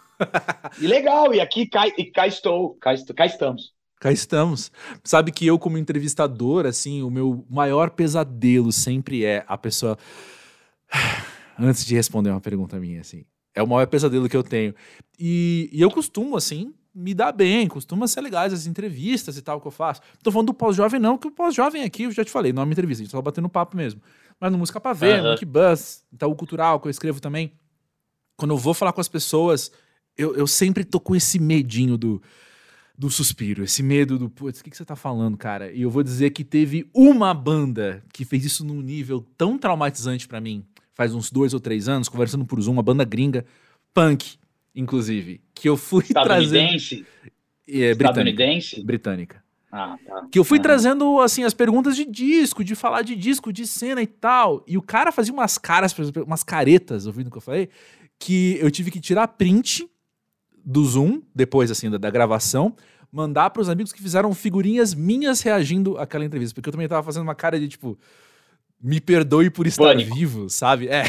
[0.79, 3.73] e legal, e aqui cá, e cá estou, cá, cá estamos.
[3.99, 4.71] Cá estamos.
[5.03, 9.97] Sabe que eu, como entrevistador, assim, o meu maior pesadelo sempre é a pessoa.
[11.59, 13.25] Antes de responder uma pergunta minha, assim.
[13.53, 14.73] É o maior pesadelo que eu tenho.
[15.19, 19.61] E, e eu costumo, assim, me dá bem, costuma ser legais as entrevistas e tal
[19.61, 20.01] que eu faço.
[20.23, 22.65] Tô falando do pós-jovem, não, que o pós-jovem aqui, eu já te falei, não é
[22.65, 24.01] uma entrevista, a gente só batendo papo mesmo.
[24.39, 27.53] mas no Música Pra Ver, no Monkey Buzz, Itaú Cultural, que eu escrevo também.
[28.35, 29.71] Quando eu vou falar com as pessoas,
[30.17, 32.21] eu, eu sempre tô com esse medinho do,
[32.97, 35.71] do suspiro, esse medo do, putz, o que, que você tá falando, cara?
[35.71, 40.27] E eu vou dizer que teve uma banda que fez isso num nível tão traumatizante
[40.27, 43.45] para mim, faz uns dois ou três anos, conversando por Zoom, uma banda gringa,
[43.93, 44.35] punk,
[44.75, 47.05] inclusive, que eu fui Estadunidense?
[47.05, 47.31] trazendo...
[47.67, 48.81] É, Estadunidense?
[48.83, 49.41] Britânica.
[49.71, 50.27] Ah, tá.
[50.29, 50.61] Que eu fui Ah.
[50.63, 54.61] trazendo, assim, as perguntas de disco, de falar de disco, de cena e tal.
[54.67, 55.95] E o cara fazia umas caras,
[56.25, 57.69] umas caretas, ouvindo o que eu falei,
[58.19, 59.87] que eu tive que tirar print
[60.63, 62.75] do Zoom, depois, assim, da, da gravação,
[63.11, 66.55] mandar pros amigos que fizeram figurinhas minhas reagindo àquela entrevista.
[66.55, 67.97] Porque eu também tava fazendo uma cara de, tipo,
[68.81, 70.15] me perdoe por estar Pânico.
[70.15, 70.87] vivo, sabe?
[70.87, 71.03] É.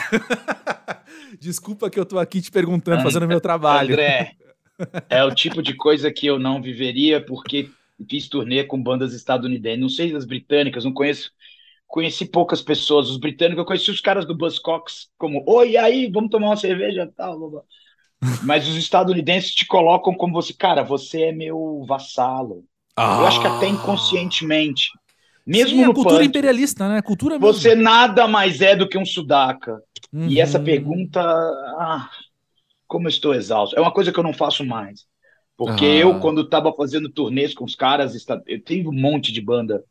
[1.41, 3.95] Desculpa que eu tô aqui te perguntando, fazendo meu trabalho.
[3.95, 4.37] André,
[5.09, 7.71] é o tipo de coisa que eu não viveria porque
[8.09, 9.81] fiz turnê com bandas estadunidenses.
[9.81, 11.31] Não sei das britânicas, não conheço.
[11.87, 13.09] Conheci poucas pessoas.
[13.09, 17.05] Os britânicos, eu conheci os caras do Buzzcocks como, oi, aí, vamos tomar uma cerveja
[17.05, 17.39] e tal.
[17.39, 17.63] blá, blá.
[18.45, 22.65] Mas os estadunidenses te colocam como você, cara, você é meu vassalo.
[22.97, 24.89] Eu acho que até inconscientemente.
[25.47, 25.77] Mesmo Ah.
[25.77, 27.03] Sim, a no cultura punk, imperialista, né?
[27.03, 27.53] Cultura mesmo.
[27.53, 29.83] você nada mais é do que um sudaca.
[30.29, 30.65] E essa Uhum.
[30.65, 32.09] pergunta, ah,
[32.87, 33.77] como eu estou exausto.
[33.77, 35.05] É uma coisa que eu não faço mais.
[35.57, 35.99] Porque Ah.
[36.01, 38.15] eu, quando estava fazendo turnês com os caras,
[38.47, 39.83] eu tenho um monte de banda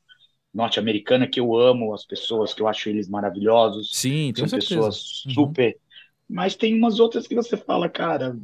[0.53, 4.75] norte-americana que eu amo, as pessoas que eu acho eles maravilhosos, Sim, são certeza.
[4.75, 5.33] pessoas Uhum.
[6.31, 8.37] Mas tem umas outras que você fala, cara,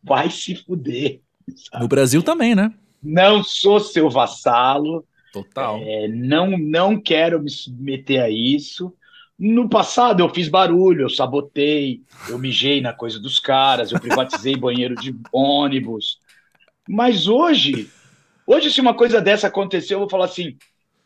[0.00, 1.20] vai se fuder.
[1.56, 1.82] sabe?
[1.82, 2.72] No Brasil também, né?
[3.02, 5.78] Não sou seu vassalo, Total.
[5.82, 8.94] é, não, não quero me submeter a isso.
[9.36, 14.54] No passado eu fiz barulho, eu sabotei, eu mijei na coisa dos caras, eu privatizei
[14.56, 16.20] banheiro de ônibus.
[16.88, 17.90] Mas hoje,
[18.46, 20.56] hoje se uma coisa dessa acontecer, eu vou falar assim,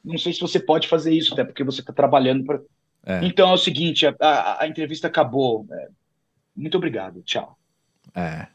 [0.04, 2.60] não sei se você pode fazer isso, até porque você está trabalhando para.
[3.06, 3.24] É.
[3.24, 5.66] Então é o seguinte, a, a- a entrevista acabou.
[5.70, 5.88] É,
[6.56, 7.56] muito obrigado, tchau.
[8.14, 8.48] É.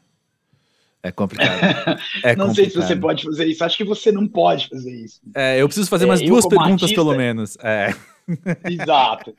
[1.02, 1.50] É complicado.
[2.22, 2.88] É não sei se complicado.
[2.88, 3.64] você pode fazer isso.
[3.64, 5.20] Acho que você não pode fazer isso.
[5.34, 7.56] É, eu preciso fazer É, eu duas perguntas, artista- pelo menos.
[7.62, 7.88] É.
[8.70, 9.34] Exato.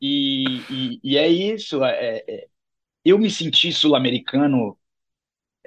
[0.00, 1.82] E, e, e é isso.
[1.84, 2.46] é-
[3.04, 4.76] eu me senti sul-americano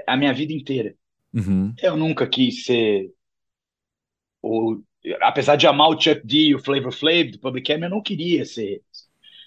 [0.06, 0.94] a minha vida inteira.
[1.34, 1.74] Uhum.
[1.82, 3.12] Eu nunca quis ser.
[4.42, 4.82] O,
[5.22, 8.02] apesar de amar o Chuck D e o Flavor Flav do Public Enemy, eu não
[8.02, 8.82] queria ser.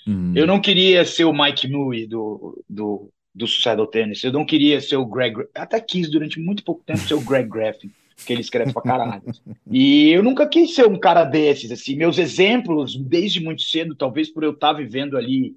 [0.07, 0.33] Uhum.
[0.37, 4.23] Eu não queria ser o Mike Newey do, do, do Suicidal Tennis.
[4.23, 5.37] Eu não queria ser o Greg.
[5.55, 7.91] Até quis durante muito pouco tempo ser o Greg Graffin,
[8.25, 9.23] que ele escreve pra caralho.
[9.71, 11.73] E eu nunca quis ser um cara desses.
[11.73, 15.57] Assim, meus exemplos, desde muito cedo, talvez por eu estar vivendo ali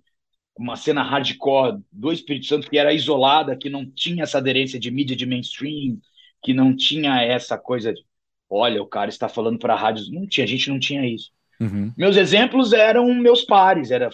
[0.58, 4.92] uma cena hardcore do Espírito Santo que era isolada, que não tinha essa aderência de
[4.92, 5.98] mídia de mainstream,
[6.44, 8.02] que não tinha essa coisa de,
[8.50, 10.12] olha, o cara está falando para rádios.
[10.12, 11.32] Não tinha, a gente não tinha isso.
[11.60, 11.92] Uhum.
[11.98, 14.10] Meus exemplos eram meus pares, era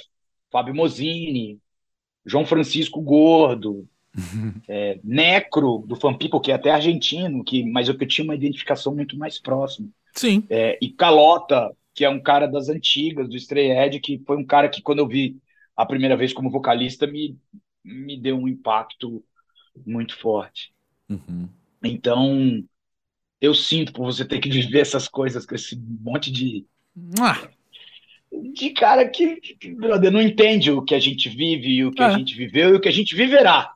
[0.51, 1.59] Fábio Mozini,
[2.25, 3.87] João Francisco Gordo,
[4.67, 8.35] é, Necro, do Fan People, que é até argentino, que, mas eu que tinha uma
[8.35, 9.89] identificação muito mais próxima.
[10.13, 10.43] Sim.
[10.49, 14.45] É, e Calota, que é um cara das antigas, do Stray Edge, que foi um
[14.45, 15.37] cara que, quando eu vi
[15.75, 17.37] a primeira vez como vocalista, me,
[17.83, 19.23] me deu um impacto
[19.85, 20.73] muito forte.
[21.09, 21.47] Uhum.
[21.83, 22.63] Então,
[23.41, 26.65] eu sinto por você ter que viver essas coisas com esse monte de,
[27.19, 27.49] Ah,
[28.53, 32.03] de cara que, que, brother, não entende o que a gente vive, e o que
[32.03, 32.05] É.
[32.05, 33.73] a gente viveu e o que a gente viverá,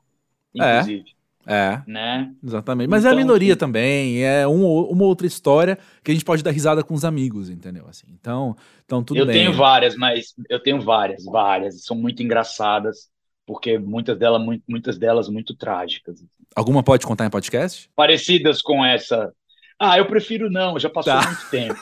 [0.53, 1.05] inclusive,
[1.45, 2.33] é, é, né?
[2.43, 2.89] exatamente.
[2.89, 3.57] Mas é a Então, minoria sim.
[3.57, 4.23] também.
[4.23, 7.87] É um uma outra história que a gente pode dar risada com os amigos, entendeu?
[7.87, 9.33] Assim, então, então tudo eu bem.
[9.33, 13.09] tenho várias, mas eu tenho várias, várias, são muito engraçadas,
[13.45, 16.23] porque muitas delas, muitas delas muito trágicas,
[16.55, 17.89] Alguma pode contar em podcast?
[17.95, 19.33] parecidas com essa.
[19.79, 21.27] Ah, eu prefiro não, já passou Tá.
[21.27, 21.79] muito tempo.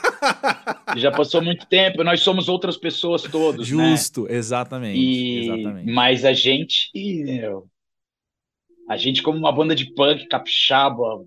[0.96, 3.94] já passou muito tempo, nós somos outras pessoas todos, né?
[3.94, 4.96] Justo, exatamente.
[4.96, 5.92] E, Exatamente.
[5.92, 7.68] mas a gente, meu,
[8.88, 11.24] a gente como uma banda de punk capixaba,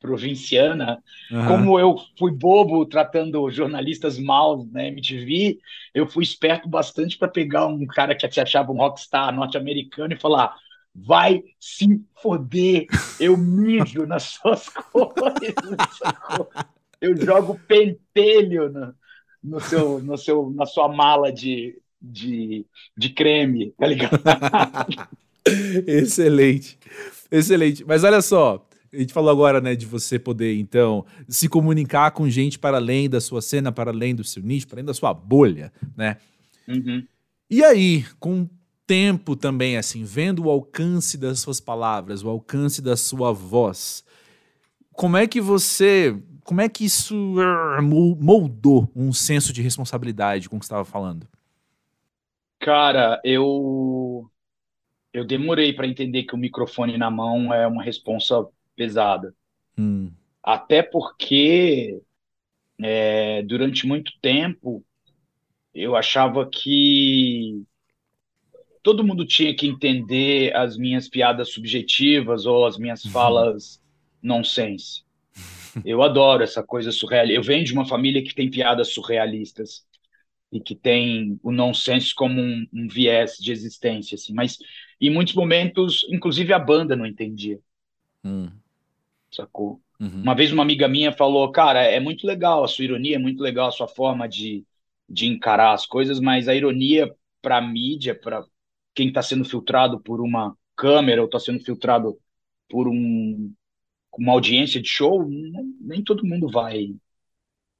[0.00, 1.02] provinciana,
[1.32, 1.46] Aham.
[1.48, 5.58] como eu fui bobo tratando jornalistas mal na MTV,
[5.94, 10.20] eu fui esperto bastante para pegar um cara que se achava um rockstar norte-americano e
[10.20, 10.56] falar:
[11.04, 12.86] vai se foder,
[13.20, 15.54] eu mijo nas suas coisas,
[17.00, 18.94] eu jogo pentelho no,
[19.42, 24.20] no seu, no seu, na sua mala de, de, de creme, tá ligado?
[25.86, 26.78] Excelente.
[27.30, 27.84] Excelente.
[27.84, 32.28] Mas olha só, a gente falou agora, né, de você poder, então, se comunicar com
[32.28, 35.12] gente para além da sua cena, para além do seu nicho, para além da sua
[35.12, 36.16] bolha, né?
[36.66, 37.04] Uhum.
[37.50, 38.48] E aí, com
[38.88, 44.04] tempo também, assim, vendo o alcance das suas palavras, o alcance da sua voz,
[44.92, 46.16] como é que você.
[46.44, 50.68] Como é que isso ah, mol- moldou um senso de responsabilidade com o que você
[50.68, 51.28] estava falando?
[52.60, 54.30] Cara, eu
[55.12, 58.46] eu demorei para entender que o microfone na mão é uma responsa
[58.76, 59.34] pesada.
[59.76, 60.16] Hum.
[60.42, 62.00] Até porque
[62.80, 64.84] é, durante muito tempo
[65.74, 67.64] eu achava que
[68.82, 73.10] todo mundo tinha que entender as minhas piadas subjetivas ou as minhas uhum.
[73.10, 73.80] falas
[74.22, 75.02] nonsense.
[75.84, 77.26] Eu adoro essa coisa surreal.
[77.26, 79.86] Eu venho de uma família que tem piadas surrealistas
[80.50, 84.32] e que tem o nonsense como um, um viés de existência, assim.
[84.32, 84.58] Mas
[85.00, 87.60] em muitos momentos, inclusive a banda não entendia.
[88.24, 88.50] Hum.
[89.30, 89.80] Sacou?
[90.00, 90.22] Uhum.
[90.22, 93.42] Uma vez uma amiga minha falou, cara, é muito legal a sua ironia, é muito
[93.42, 94.64] legal a sua forma de,
[95.08, 97.12] de encarar as coisas, mas a ironia
[97.42, 98.44] para mídia, para
[98.98, 102.18] quem está sendo filtrado por uma câmera ou está sendo filtrado
[102.68, 103.54] por um,
[104.18, 105.24] uma audiência de show,
[105.80, 106.96] nem, todo mundo vai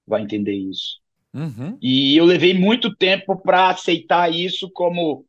[0.07, 1.00] vai entender isso.
[1.35, 1.76] Uhum.
[1.83, 5.26] E eu levei muito tempo para aceitar isso como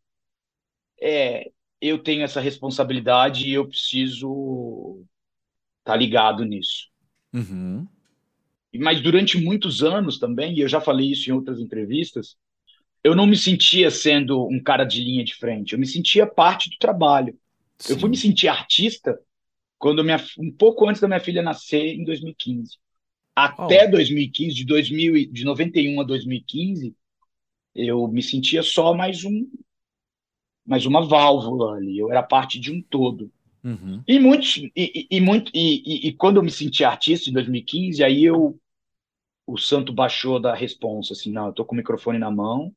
[1.01, 1.49] é,
[1.81, 5.03] eu tenho essa responsabilidade e eu preciso
[5.79, 6.87] estar tá ligado nisso.
[7.33, 7.87] Uhum.
[8.75, 12.37] Mas durante muitos anos também, e eu já falei isso em outras entrevistas,
[13.03, 16.69] eu não me sentia sendo um cara de linha de frente, eu me sentia parte
[16.69, 17.37] do trabalho.
[17.79, 17.93] Sim.
[17.93, 19.19] Eu fui me sentir artista
[19.77, 22.77] quando minha, um pouco antes da minha filha nascer, em 2015.
[23.33, 23.91] Até oh.
[23.91, 26.93] 2015, de, 2000, de 91 a 2015,
[27.73, 29.49] eu me sentia só mais um
[30.65, 31.97] mais uma válvula ali.
[31.97, 33.31] Eu era parte de um todo.
[33.63, 34.03] Uhum.
[34.07, 38.23] E muitos e, e, muito e, e, quando eu me senti artista em 2015, aí
[38.23, 38.59] eu
[39.47, 42.71] o santo baixou da responsa assim, não, eu tô com o microfone na mão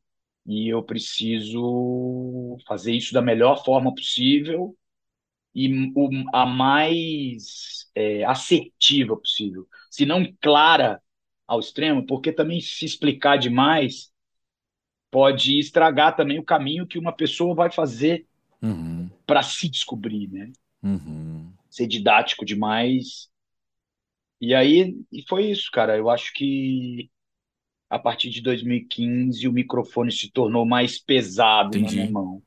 [0.46, 4.76] e eu preciso fazer isso da melhor forma possível
[5.54, 11.00] e o, a mais é, assertiva possível, se não clara
[11.46, 14.10] ao extremo, porque também se explicar demais
[15.10, 18.26] pode estragar também o caminho que uma pessoa vai fazer
[18.62, 19.10] uhum.
[19.26, 20.50] para se descobrir, né?
[20.82, 21.52] Uhum.
[21.68, 23.30] Ser didático demais.
[24.40, 25.98] E aí e foi isso, cara.
[25.98, 27.10] Eu acho que
[27.92, 31.96] a partir de 2015 o microfone se tornou mais pesado Entendi.
[31.96, 32.42] na minha mão.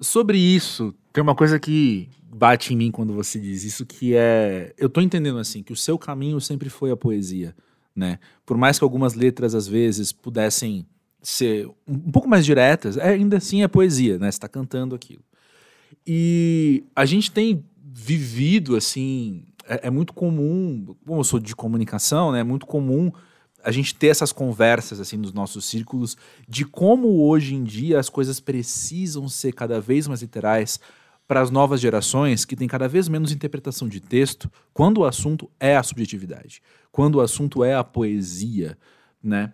[0.00, 4.72] Sobre isso, tem uma coisa que bate em mim quando você diz isso, que é.
[4.78, 7.54] Eu tô entendendo assim, que o seu caminho sempre foi a poesia,
[7.94, 8.18] né?
[8.46, 10.86] Por mais que algumas letras, às vezes, pudessem
[11.20, 14.30] ser um pouco mais diretas, é, ainda assim é poesia, né?
[14.30, 15.22] Você tá cantando aquilo.
[16.06, 19.42] E a gente tem vivido, assim.
[19.68, 22.40] É, é muito comum, como eu sou de comunicação, né?
[22.40, 23.12] É muito comum
[23.64, 26.16] a gente ter essas conversas assim nos nossos círculos
[26.48, 30.80] de como hoje em dia as coisas precisam ser cada vez mais literais
[31.26, 35.50] para as novas gerações que têm cada vez menos interpretação de texto quando o assunto
[35.60, 38.78] é a subjetividade, quando o assunto é a poesia,
[39.22, 39.52] né?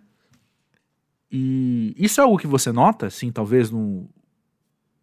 [1.30, 4.08] E isso é algo que você nota, assim, talvez no,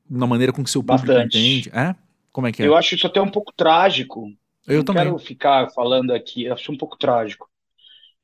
[0.10, 1.38] na maneira com que seu público Bastante.
[1.38, 1.94] entende, é?
[2.32, 2.68] Como é que é?
[2.68, 4.32] Eu acho isso até um pouco trágico.
[4.66, 5.04] Eu Não também.
[5.04, 7.51] quero ficar falando aqui, acho um pouco trágico.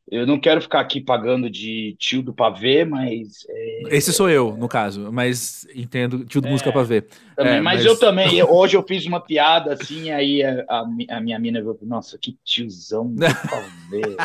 [0.10, 3.46] Eu não quero ficar aqui pagando de tio do pavê, mas.
[3.50, 3.98] É...
[3.98, 7.02] Esse sou eu, no caso, mas entendo tio do é, música pavê.
[7.36, 8.42] Também, é, mas, mas, eu também.
[8.42, 12.38] hoje eu fiz uma piada assim, aí a, a, a minha mina falou: Nossa, que
[12.42, 14.16] tiozão do pavê.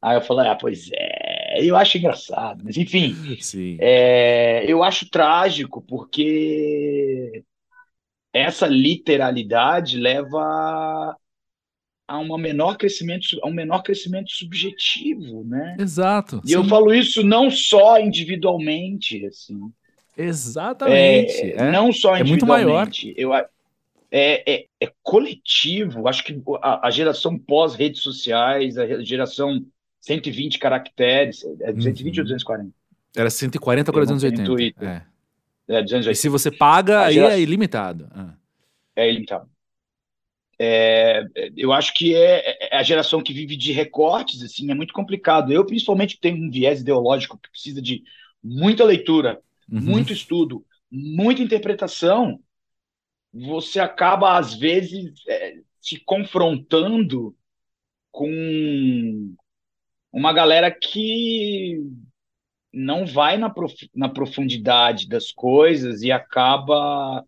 [0.00, 1.58] aí eu falei: Ah, pois é.
[1.60, 3.14] Eu acho engraçado, mas enfim.
[3.38, 3.76] Sim.
[3.80, 7.44] É, eu acho trágico, porque
[8.32, 11.14] essa literalidade leva
[12.12, 15.76] a um menor crescimento, a um menor crescimento subjetivo, né?
[15.78, 16.42] Exato.
[16.44, 16.54] E sim.
[16.54, 19.58] eu falo isso não só individualmente, assim.
[20.16, 21.40] Exatamente.
[21.40, 21.70] É, é.
[21.70, 22.20] Não só individualmente.
[22.20, 22.88] É muito maior.
[23.16, 26.06] Eu, é, é, é coletivo.
[26.06, 29.64] Acho que a, a geração pós-redes sociais, a geração
[30.02, 32.20] 120 caracteres, é 120 uhum.
[32.20, 32.70] ou 240?
[33.16, 34.84] Era 140 agora 280.
[34.84, 35.02] É.
[35.66, 36.10] É, 280.
[36.10, 37.36] E se você paga, a aí geração...
[37.36, 38.08] é ilimitado.
[38.14, 38.34] Ah.
[38.94, 39.48] É ilimitado.
[40.58, 41.24] É,
[41.56, 45.52] eu acho que é, é, a geração que vive de recortes, assim, é muito complicado.
[45.52, 48.02] Eu, principalmente, tenho um viés ideológico que precisa de
[48.42, 49.80] muita leitura, uhum.
[49.80, 52.40] muito estudo, muita interpretação.
[53.32, 57.34] Você acaba, às vezes, é, se confrontando
[58.10, 59.34] com
[60.12, 61.80] uma galera que
[62.72, 63.90] não vai na, prof...
[63.94, 67.24] na profundidade das coisas e acaba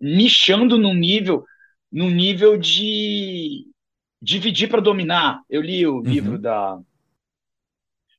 [0.00, 1.44] nichando num nível
[1.90, 3.66] no nível de
[4.20, 5.42] dividir para dominar.
[5.48, 6.02] Eu li o uhum.
[6.02, 6.78] livro da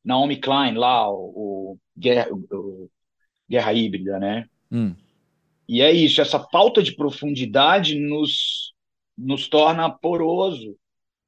[0.04, 2.90] Naomi Klein lá, o, o, Guerra, o
[3.50, 4.48] Guerra Híbrida, né?
[4.72, 4.96] Hum.
[5.68, 8.74] E é isso, essa falta de profundidade nos,
[9.16, 10.76] nos torna poroso.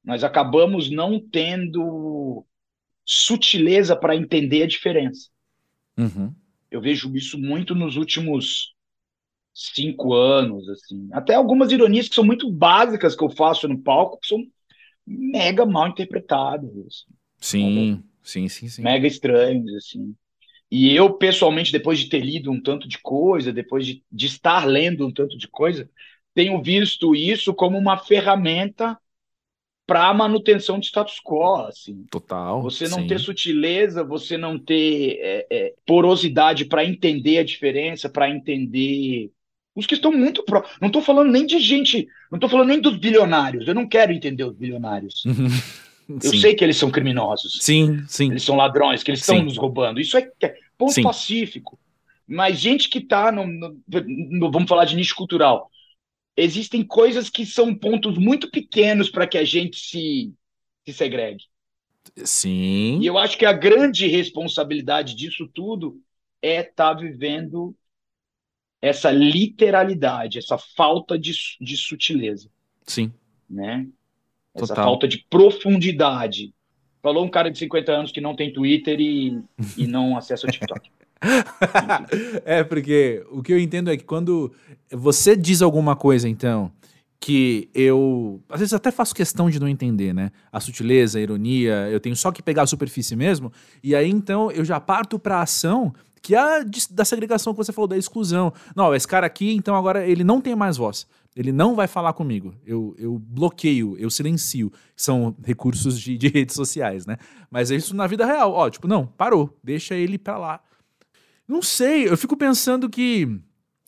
[0.04, 2.44] Nós acabamos não tendo
[3.04, 5.28] sutileza para entender a diferença.
[5.96, 6.34] Uhum.
[6.70, 8.74] Eu vejo isso muito nos últimos
[9.54, 11.08] cinco anos, assim.
[11.12, 14.42] Até algumas ironias que são muito básicas que eu faço no palco, que são
[15.06, 16.70] mega mal interpretadas.
[16.70, 17.06] Assim.
[17.38, 18.82] Sim, sim, sim, sim.
[18.82, 20.14] Mega estranhos, assim.
[20.70, 24.64] E eu, pessoalmente, depois de ter lido um tanto de coisa, depois de, de estar
[24.64, 25.88] lendo um tanto de coisa,
[26.34, 28.98] tenho visto isso como uma ferramenta
[29.86, 32.06] para a manutenção de status quo, assim.
[32.10, 32.62] Total.
[32.62, 33.06] Você não sim.
[33.06, 39.30] ter sutileza, você não ter é, é, porosidade para entender a diferença, para entender
[39.74, 40.62] os que estão muito pró.
[40.80, 43.66] Não estou falando nem de gente, não estou falando nem dos bilionários.
[43.66, 45.22] Eu não quero entender os bilionários.
[46.08, 46.40] Eu Sim.
[46.40, 47.58] sei que eles são criminosos.
[47.60, 48.30] Sim, sim.
[48.30, 50.00] Eles são ladrões, que eles estão nos roubando.
[50.00, 51.02] Isso é é ponto Sim.
[51.02, 51.78] pacífico.
[52.26, 55.70] Mas gente que está no, no- no- Vamos falar de nicho cultural.
[56.36, 60.32] Existem coisas que são pontos muito pequenos para que a gente se,
[60.86, 61.44] se segregue.
[62.24, 63.00] Sim.
[63.00, 66.00] E eu acho que a grande responsabilidade disso tudo
[66.42, 67.74] é estar vivendo
[68.82, 72.50] essa literalidade, essa falta de, de sutileza,
[72.84, 73.12] Sim.
[73.48, 73.86] né?
[74.52, 74.84] Essa Total.
[74.84, 76.52] falta de profundidade.
[77.00, 79.40] Falou um cara de 50 anos que não tem Twitter e,
[79.78, 80.90] e não acessa o TikTok.
[82.44, 84.52] é, porque o que eu entendo é que quando
[84.90, 86.72] você diz alguma coisa, então,
[87.20, 90.32] que eu às vezes até faço questão de não entender, né?
[90.50, 94.50] A sutileza, a ironia, eu tenho só que pegar a superfície mesmo, e aí então
[94.50, 98.52] eu já parto pra ação que é a da segregação que você falou, da exclusão.
[98.76, 101.06] Não, esse cara aqui, então agora ele não tem mais voz.
[101.34, 102.54] Ele não vai falar comigo.
[102.64, 104.70] Eu, eu bloqueio, eu silencio.
[104.94, 107.16] São recursos de, de redes sociais, né?
[107.50, 108.52] Mas é isso na vida real.
[108.52, 109.58] Ó, tipo, não, parou.
[109.64, 110.60] Deixa ele pra lá.
[111.48, 113.40] Não sei, eu fico pensando que.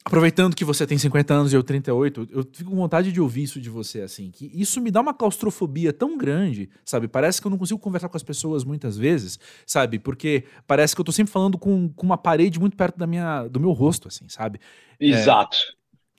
[0.06, 3.44] Aproveitando que você tem 50 anos e eu 38, eu fico com vontade de ouvir
[3.44, 4.30] isso de você, assim.
[4.30, 7.08] Que isso me dá uma claustrofobia tão grande, sabe?
[7.08, 9.98] Parece que eu não consigo conversar com as pessoas muitas vezes, sabe?
[9.98, 13.48] Porque parece que eu tô sempre falando com, com uma parede muito perto da minha,
[13.48, 14.60] do meu rosto, assim, sabe?
[14.98, 15.58] Exato.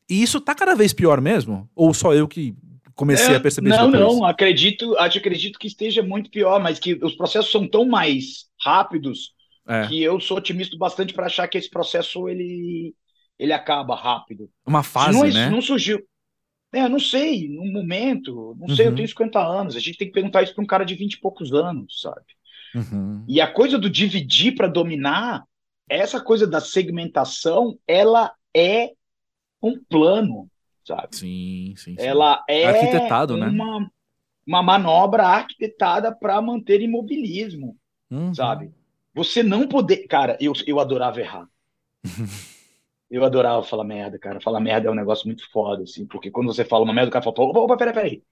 [0.09, 1.69] E isso tá cada vez pior mesmo?
[1.75, 2.55] Ou só eu que
[2.93, 6.79] comecei É, a perceber isso não, não, acredito, acho- acredito que esteja muito pior, mas
[6.79, 9.33] que os processos são tão mais rápidos
[9.67, 12.95] É, que eu sou otimista bastante para achar que esse processo ele,
[13.37, 14.49] ele acaba rápido.
[14.65, 15.49] uma fase, não, né?
[15.49, 16.05] não surgiu.
[16.73, 18.95] É, eu não sei, num momento, não sei, eu Uhum.
[18.97, 21.19] tenho 50 anos, a gente tem que perguntar isso para um cara de 20 e
[21.21, 22.25] poucos anos, sabe?
[22.75, 23.23] Uhum.
[23.27, 25.45] E a coisa do dividir para dominar,
[25.87, 28.91] essa coisa da segmentação, ela é
[29.61, 30.49] um plano,
[30.83, 31.15] sabe?
[31.15, 32.05] Sim, sim, sim.
[32.05, 33.47] Ela é Arquitetado, né?
[33.47, 33.89] uma,
[34.45, 37.77] uma manobra arquitetada para manter imobilismo,
[38.11, 38.33] Uhum.
[38.33, 38.71] sabe?
[39.13, 40.07] Você não poder.
[40.07, 41.47] Cara, eu, eu adorava errar.
[43.09, 44.41] Eu adorava falar merda, cara.
[44.41, 47.11] Falar merda é um negócio muito foda, assim, porque quando você fala uma merda, o
[47.11, 48.23] cara fala, opa, opa, peraí, peraí.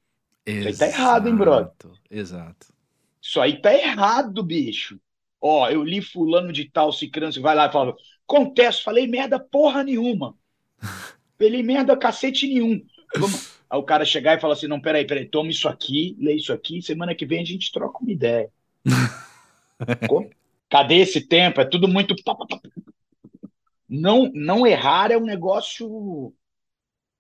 [0.46, 1.72] Isso aí tá errado, hein, brother?
[2.10, 2.74] Exato.
[3.22, 5.00] Isso aí tá errado, bicho.
[5.40, 7.96] Ó, eu li fulano de tal, cicrano, você vai lá e fala,
[8.26, 10.36] contesto, falei merda porra nenhuma.
[11.38, 12.84] Falei merda cacete nenhum.
[13.16, 13.54] Vamos...
[13.70, 16.54] Aí o cara chegar e falar assim, não, peraí, peraí, toma isso aqui, lê isso
[16.54, 18.50] aqui, semana que vem a gente troca uma ideia.
[20.70, 21.62] Cadê esse tempo?
[21.62, 22.16] É tudo muito...
[23.96, 26.34] Não, não errar é um negócio...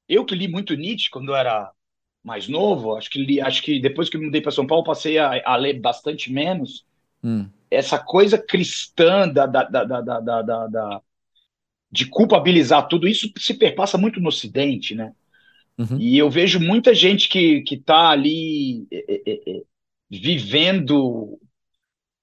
[0.09, 1.71] Eu que li muito Nietzsche quando eu era
[2.23, 4.83] mais novo, acho que li, acho que depois que eu me mudei para São Paulo,
[4.83, 6.85] passei a, a ler bastante menos
[7.23, 7.47] Hum.
[7.71, 11.01] essa coisa cristã da, da, da, da, da, da- da- da-
[11.91, 15.13] de culpabilizar tudo, isso se perpassa muito no Ocidente, né?
[15.77, 15.97] Uhum.
[15.99, 19.61] E eu vejo muita gente que que está ali é, é, é,
[20.09, 21.39] vivendo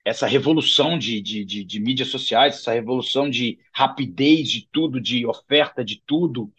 [0.04, 5.26] essa revolução de, de, de, de mídias sociais, essa revolução de rapidez de tudo, de
[5.26, 6.52] oferta de tudo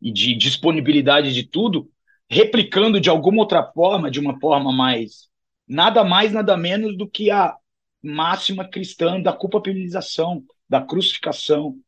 [0.00, 1.90] e de disponibilidade de tudo,
[2.28, 5.30] replicando de alguma outra forma, de uma forma mais
[5.66, 7.56] nada mais, nada menos do que a
[8.02, 11.78] máxima cristã da culpabilização, da crucificação.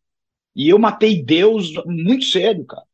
[0.55, 2.87] E eu matei Deus muito cedo, cara.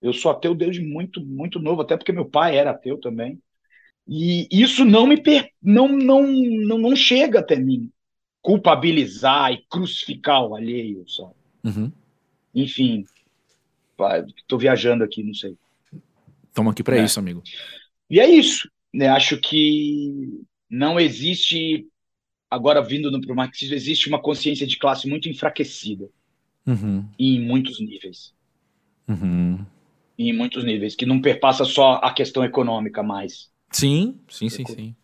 [0.00, 3.40] Eu sou ateu desde muito, muito novo, até porque meu pai era ateu também.
[4.08, 5.50] E isso não me per...
[5.62, 7.90] não, não, não, não chega até mim.
[8.40, 11.34] Culpabilizar e crucificar o alheio, sabe?
[11.64, 11.92] Uhum.
[12.54, 13.04] Enfim,
[14.38, 15.56] estou viajando aqui, não sei.
[16.54, 17.04] Tamo aqui pra É.
[17.04, 17.42] isso, amigo.
[18.08, 18.68] E é isso.
[18.94, 19.08] Né?
[19.08, 20.40] Acho que
[20.70, 21.86] não existe,
[22.50, 26.08] agora vindo para o marxismo, existe uma consciência de classe muito enfraquecida
[26.66, 27.06] Uhum.
[27.18, 28.32] em muitos níveis.
[29.06, 29.64] Uhum.
[30.18, 33.50] Em muitos níveis, que não perpassa só a questão econômica mais.
[33.70, 34.96] Sim, sim, sim, sim.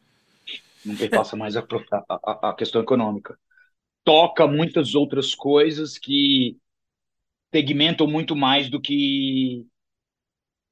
[0.84, 3.38] Não perpassa mais a, a- a- questão econômica.
[4.04, 6.58] Toca muitas outras coisas que
[7.54, 9.66] segmentam muito mais do que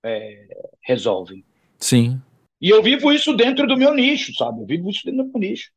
[0.04, 0.46] é,
[0.84, 1.44] resolvem.
[1.78, 2.22] Sim.
[2.62, 4.62] E eu vivo isso dentro do meu nicho, sabe?
[4.62, 5.70] Eu vivo isso dentro do meu nicho.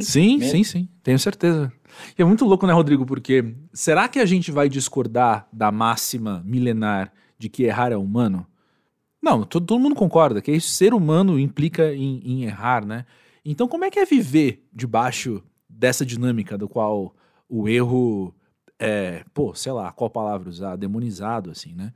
[0.00, 0.62] Sim, mesmo.
[0.62, 1.72] sim, sim, tenho certeza.
[2.16, 3.04] E é muito louco, né, Rodrigo?
[3.04, 8.46] Porque será que a gente vai discordar da máxima milenar de que errar é humano?
[9.22, 13.04] Não, todo, todo mundo concorda que ser humano implica em, em, errar, né?
[13.44, 17.14] Então, como é que é viver debaixo dessa dinâmica do qual
[17.48, 18.34] o erro
[18.78, 21.92] é, pô, sei lá, qual palavra usar, demonizado, assim, né?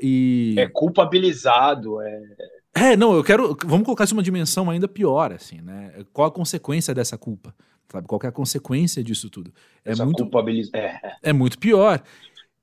[0.00, 0.54] E...
[0.56, 2.22] É culpabilizado, é.
[2.74, 3.56] É, não, eu quero.
[3.66, 5.92] Vamos colocar isso uma dimensão ainda pior, assim, né?
[6.12, 7.54] Qual a consequência dessa culpa?
[7.90, 8.06] Sabe?
[8.06, 9.52] Qual é a consequência disso tudo?
[9.84, 10.22] É Essa muito.
[10.22, 10.70] Culpabiliz...
[10.72, 11.16] É, é.
[11.22, 12.02] é muito pior.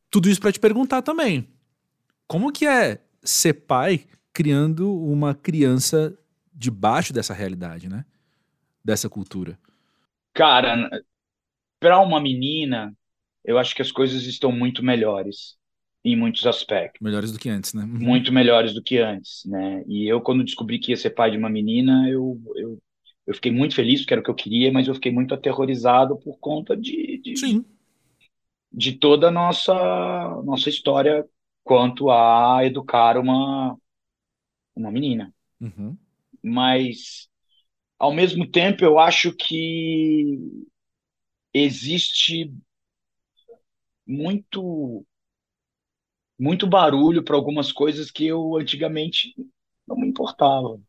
[0.09, 1.49] Tudo isso para te perguntar também.
[2.27, 6.17] Como que é ser pai criando uma criança
[6.53, 8.05] debaixo dessa realidade, né?
[8.83, 9.57] Dessa cultura?
[10.33, 10.89] Cara,
[11.79, 12.95] para uma menina,
[13.43, 15.57] eu acho que as coisas estão muito melhores
[16.03, 17.01] em muitos aspectos.
[17.01, 17.83] Melhores do que antes, né?
[17.83, 17.99] Uhum.
[17.99, 19.83] Muito melhores do que antes, né?
[19.87, 22.79] E eu, quando descobri que ia ser pai de uma menina, eu, eu,
[23.25, 26.15] eu fiquei muito feliz, porque era o que eu queria, mas eu fiquei muito aterrorizado
[26.17, 27.65] por conta de, de, Sim.
[28.71, 29.73] de toda a nossa,
[30.43, 31.25] nossa história
[31.65, 33.75] quanto a educar uma,
[34.75, 35.33] uma menina.
[35.59, 35.97] Uhum.
[36.41, 37.27] Mas,
[37.97, 40.39] ao mesmo tempo, eu acho que
[41.51, 42.53] existe
[44.05, 45.03] muito
[46.37, 49.33] muito barulho para algumas coisas que eu antigamente
[49.87, 50.79] não me importava,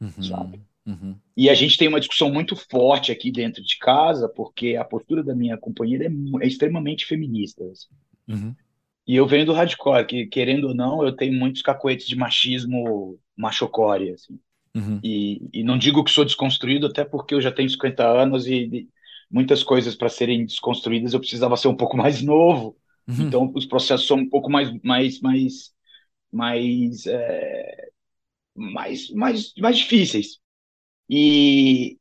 [0.00, 0.60] uhum, sabe?
[0.84, 1.16] Uhum.
[1.36, 5.22] E a gente tem uma discussão muito forte aqui dentro de casa, porque a postura
[5.22, 7.64] da minha companheira é, é extremamente feminista.
[7.64, 7.88] Assim.
[8.28, 8.54] Uhum.
[9.06, 13.18] E eu venho do hardcore, que querendo ou não, eu tenho muitos cacoetes de machismo
[13.36, 14.38] machocore, assim.
[14.74, 15.00] Uhum.
[15.02, 18.68] E, e não digo que sou desconstruído, até porque eu já tenho 50 anos e,
[18.72, 18.88] e
[19.30, 22.76] muitas coisas para serem desconstruídas eu precisava ser um pouco mais novo.
[23.08, 23.26] Uhum.
[23.26, 25.72] Então, os processos são um pouco mais, mais, mais,
[26.32, 27.88] mais, é,
[28.54, 30.40] mais, mais, mais difíceis.
[31.08, 31.96] E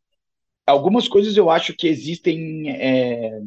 [0.66, 3.40] algumas coisas eu acho que existem é,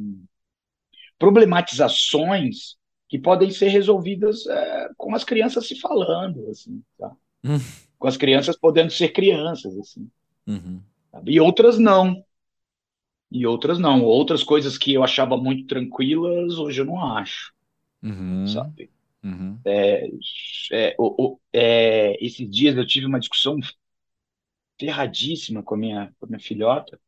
[1.19, 2.79] problematizações
[3.09, 7.11] que podem ser resolvidas é, com as crianças se falando, assim, tá?
[7.45, 7.59] uhum.
[7.99, 10.09] com as crianças podendo ser crianças, assim.
[10.47, 10.81] Uhum.
[11.27, 12.23] E outras não
[13.31, 14.03] e outras não.
[14.03, 17.53] Outras coisas que eu achava muito tranquilas, hoje eu não acho.
[18.03, 18.47] Uhum.
[18.47, 18.91] Sabe?
[19.23, 19.59] Uhum.
[19.65, 20.09] É,
[20.73, 23.59] é, o, o, é, esses dias eu tive uma discussão
[24.79, 26.99] ferradíssima com a minha, com a minha filhota.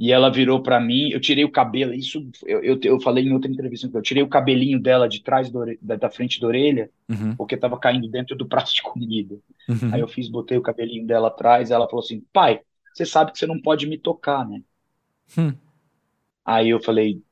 [0.00, 3.34] E ela virou para mim, eu tirei o cabelo, isso eu, eu, eu, falei em
[3.34, 6.90] outra entrevista, eu tirei o cabelinho dela de trás do, da, da, frente da orelha,
[7.06, 7.36] uhum.
[7.36, 9.38] porque estava caindo dentro do prato de comida.
[9.68, 9.92] Uhum.
[9.92, 12.62] Aí eu fiz, botei o cabelinho dela atrás, ela falou assim: pai,
[12.94, 14.62] você sabe que você não pode me tocar, né?
[15.36, 15.52] Hum.
[16.46, 17.22] Aí eu falei,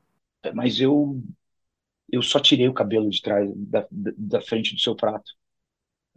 [0.52, 1.22] mas eu
[2.12, 5.32] eu só tirei o cabelo de trás da, da, frente do seu prato.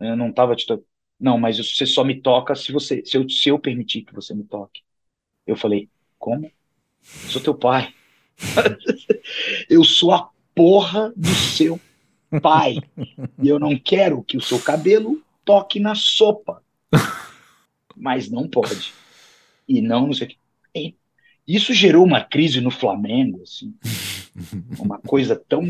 [0.01, 0.83] Eu não tava te to...
[1.17, 4.33] Não, mas você só me toca se você se eu, se eu permitir que você
[4.33, 4.81] me toque.
[5.47, 5.89] Eu falei,
[6.21, 6.45] como?
[6.45, 7.93] Eu sou teu pai.
[9.69, 11.79] eu sou a porra do seu
[12.41, 12.77] pai.
[13.41, 16.63] E eu não quero que o seu cabelo toque na sopa.
[17.95, 18.93] Mas não pode.
[19.67, 20.95] E não, não sei o que.
[21.47, 23.73] Isso gerou uma crise no Flamengo, assim,
[24.79, 25.69] uma coisa tão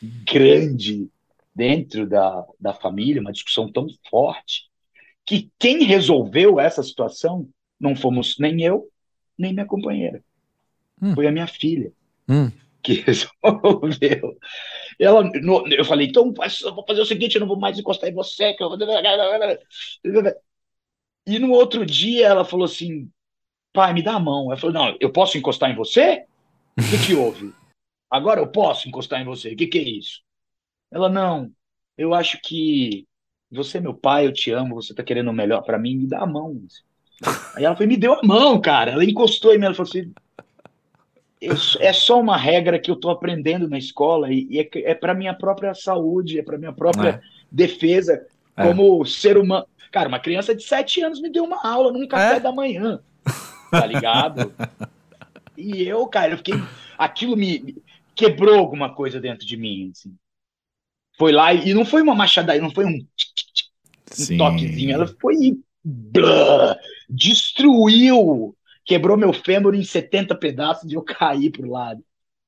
[0.00, 1.08] grande
[1.54, 4.68] dentro da, da família, uma discussão tão forte,
[5.24, 7.48] que quem resolveu essa situação
[7.80, 8.88] não fomos nem eu,
[9.38, 10.22] nem minha companheira.
[11.00, 11.14] Hum.
[11.14, 11.92] Foi a minha filha
[12.28, 12.50] hum.
[12.82, 14.38] que resolveu.
[14.98, 16.32] Ela, no, eu falei, então
[16.64, 18.54] eu vou fazer o seguinte, eu não vou mais encostar em você.
[18.54, 18.78] Que eu vou...
[21.26, 23.10] E no outro dia ela falou assim,
[23.72, 24.46] pai, me dá a mão.
[24.46, 26.24] Ela falou, não, eu posso encostar em você?
[26.78, 27.52] O que, que houve?
[28.10, 29.52] Agora eu posso encostar em você.
[29.52, 30.22] O que, que é isso?
[30.90, 31.52] Ela, não,
[31.98, 33.06] eu acho que
[33.50, 36.06] você é meu pai, eu te amo, você tá querendo o melhor para mim, me
[36.06, 36.62] dá a mão.
[37.54, 38.92] Aí ela foi, me deu a mão, cara.
[38.92, 40.12] Ela encostou em mim, ela falou assim,
[41.80, 45.14] é só uma regra que eu tô aprendendo na escola e, e é, é para
[45.14, 47.20] minha própria saúde, é para minha própria é.
[47.50, 49.06] defesa como é.
[49.06, 49.66] ser humano.
[49.92, 52.40] Cara, uma criança de sete anos me deu uma aula num café é?
[52.40, 53.00] da manhã
[53.70, 54.52] tá ligado?
[55.56, 56.54] e eu, cara, eu fiquei.
[56.96, 57.76] Aquilo me
[58.14, 60.14] quebrou alguma coisa dentro de mim, assim.
[61.18, 63.06] Foi lá e não foi uma machadaria, não foi um,
[64.18, 65.58] um toquezinho, ela foi.
[65.88, 66.76] Blá,
[67.08, 72.02] destruiu, quebrou meu fêmur em 70 pedaços e eu caí pro lado.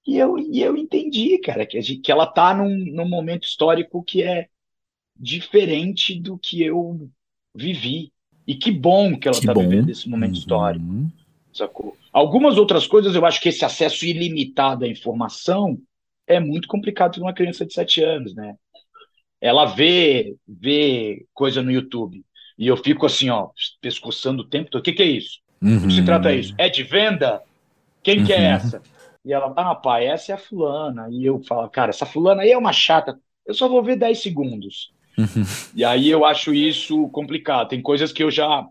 [0.05, 4.03] E eu, e eu entendi, cara, que, gente, que ela tá num, num momento histórico
[4.03, 4.49] que é
[5.15, 7.09] diferente do que eu
[7.55, 8.11] vivi.
[8.45, 10.39] E que bom que ela está vivendo esse momento uhum.
[10.39, 11.13] histórico.
[11.53, 11.97] Sacou?
[12.13, 15.79] Algumas outras coisas, eu acho que esse acesso ilimitado à informação
[16.27, 18.57] é muito complicado para uma criança de 7 anos, né?
[19.41, 22.25] Ela vê, vê coisa no YouTube
[22.59, 23.51] e eu fico assim, ó,
[23.81, 24.81] pescoçando o tempo todo.
[24.81, 25.39] O que, que é isso?
[25.63, 25.77] Uhum.
[25.77, 26.55] O que se trata isso?
[26.59, 27.41] É de venda?
[28.03, 28.27] Quem uhum.
[28.27, 28.55] que é uhum.
[28.55, 28.83] essa?
[29.25, 31.09] E ela, ah, pai, essa é a fulana.
[31.11, 33.19] E eu falo, cara, essa fulana aí é uma chata.
[33.47, 34.91] Eu só vou ver 10 segundos.
[35.17, 35.45] Uhum.
[35.75, 37.69] E aí eu acho isso complicado.
[37.69, 38.67] Tem coisas que eu já.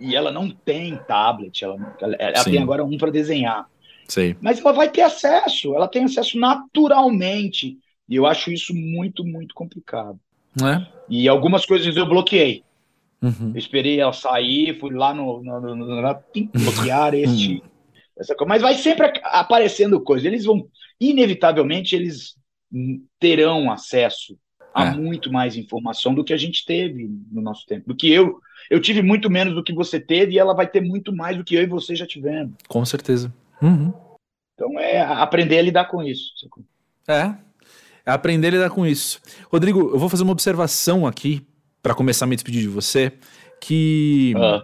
[0.00, 3.66] E ela não tem tablet, ela, ela tem agora um para desenhar.
[4.08, 4.34] Sim.
[4.40, 7.78] Mas ela vai ter acesso, ela tem acesso naturalmente.
[8.08, 10.18] E eu acho isso muito, muito complicado.
[10.60, 10.86] É?
[11.08, 12.64] E algumas coisas eu bloqueei.
[13.22, 13.52] Uhum.
[13.54, 16.16] Eu esperei ela sair, fui lá no, no, no, no
[16.52, 17.62] bloquear este.
[18.18, 18.48] essa coisa.
[18.48, 20.26] Mas vai sempre aparecendo coisa.
[20.26, 20.66] Eles vão,
[21.00, 22.34] inevitavelmente, eles
[23.20, 24.36] terão acesso
[24.74, 24.94] a é.
[24.94, 27.88] muito mais informação do que a gente teve no nosso tempo.
[27.88, 28.40] Do que eu.
[28.70, 31.44] Eu tive muito menos do que você teve e ela vai ter muito mais do
[31.44, 32.54] que eu e você já tivemos.
[32.68, 33.32] Com certeza.
[33.60, 33.92] Uhum.
[34.54, 36.32] Então é aprender a lidar com isso.
[37.06, 37.34] É.
[38.04, 39.20] É aprender a lidar com isso.
[39.50, 41.46] Rodrigo, eu vou fazer uma observação aqui
[41.82, 43.12] para começar a me despedir de você,
[43.60, 44.62] que ah.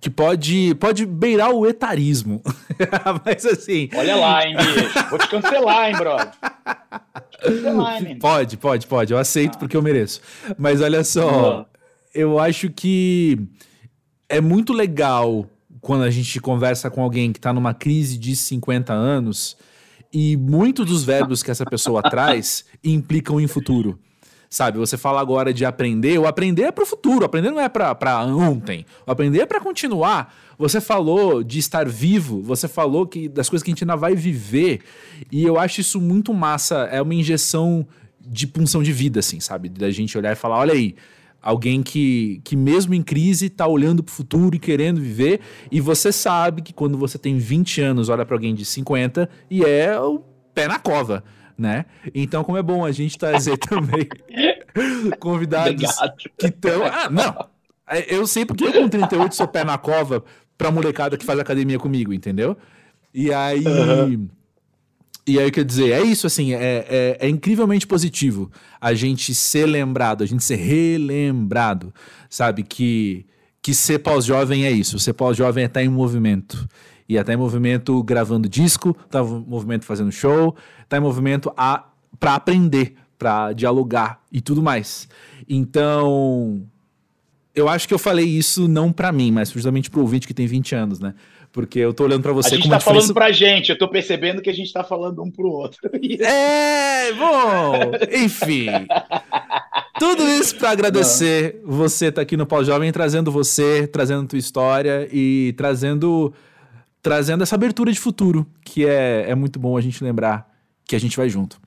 [0.00, 2.40] que pode pode beirar o etarismo.
[3.24, 5.10] Mas assim, Olha lá, hein, bicho.
[5.10, 6.30] Vou te cancelar, hein, brother.
[7.42, 9.12] Cancelar, hein, pode, pode, pode.
[9.12, 9.58] Eu aceito ah.
[9.58, 10.20] porque eu mereço.
[10.56, 11.78] Mas olha só, ah.
[12.14, 13.38] eu acho que
[14.28, 15.46] é muito legal
[15.80, 19.56] quando a gente conversa com alguém que está numa crise de 50 anos
[20.12, 23.98] e muitos dos verbos que essa pessoa traz implicam em futuro
[24.50, 24.78] sabe?
[24.78, 28.26] Você fala agora de aprender, o aprender é para o futuro, aprender não é para
[28.26, 30.34] ontem, o aprender é para continuar.
[30.58, 34.16] Você falou de estar vivo, você falou que das coisas que a gente ainda vai
[34.16, 34.80] viver,
[35.30, 37.86] e eu acho isso muito massa, é uma injeção
[38.20, 39.68] de punção de vida, assim, sabe?
[39.68, 40.96] Da gente olhar e falar, olha aí,
[41.40, 45.40] alguém que, que mesmo em crise está olhando para o futuro e querendo viver,
[45.70, 49.64] e você sabe que quando você tem 20 anos, olha para alguém de 50 e
[49.64, 51.22] é o pé na cova
[51.60, 51.84] né?
[52.14, 54.08] Então, como é bom a gente trazer também
[55.18, 56.16] convidados Obrigado.
[56.38, 56.84] que estão.
[56.84, 57.46] Ah, não!
[57.86, 60.24] É, eu sei porque eu com 38 sou pé na cova
[60.56, 62.56] pra molecada que faz academia comigo, entendeu?
[63.12, 63.64] E aí.
[63.66, 64.28] Uhum.
[65.26, 68.50] E aí, quer dizer, é isso, assim, é, é, é, incrivelmente positivo
[68.80, 71.94] a gente ser lembrado, a gente ser relembrado,
[72.28, 72.64] sabe?
[72.64, 73.26] Que,
[73.62, 76.66] que ser pós-jovem é isso, ser pós-jovem é estar em movimento.
[77.10, 80.54] E até em movimento gravando disco, tá em movimento fazendo show,
[80.88, 81.86] tá em movimento a
[82.20, 85.08] para aprender, para dialogar e tudo mais.
[85.48, 86.62] Então,
[87.52, 90.46] eu acho que eu falei isso não para mim, mas justamente pro ouvinte que tem
[90.46, 91.14] 20 anos, né?
[91.50, 93.00] Porque eu tô olhando para você a gente tá diferença...
[93.00, 95.80] falando pra gente, eu tô percebendo que a gente tá falando um pro outro.
[96.22, 97.90] é, bom,
[98.22, 98.68] enfim.
[99.98, 101.72] Tudo isso para agradecer não.
[101.76, 106.32] você tá aqui no Pau Jovem, trazendo você, trazendo tua história e trazendo
[107.02, 110.50] trazendo essa abertura de futuro, que é, é muito bom a gente lembrar
[110.84, 111.60] que a gente vai junto.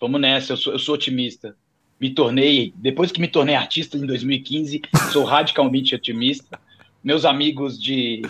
[0.00, 1.56] Vamos nessa, eu sou, eu sou otimista.
[2.00, 4.80] Me tornei, depois que me tornei artista em 2015,
[5.12, 6.58] sou radicalmente otimista.
[7.04, 8.22] Meus amigos de,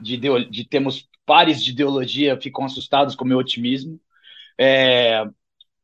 [0.00, 3.98] de, de, de termos pares de ideologia ficam assustados com o meu otimismo.
[4.58, 5.26] É,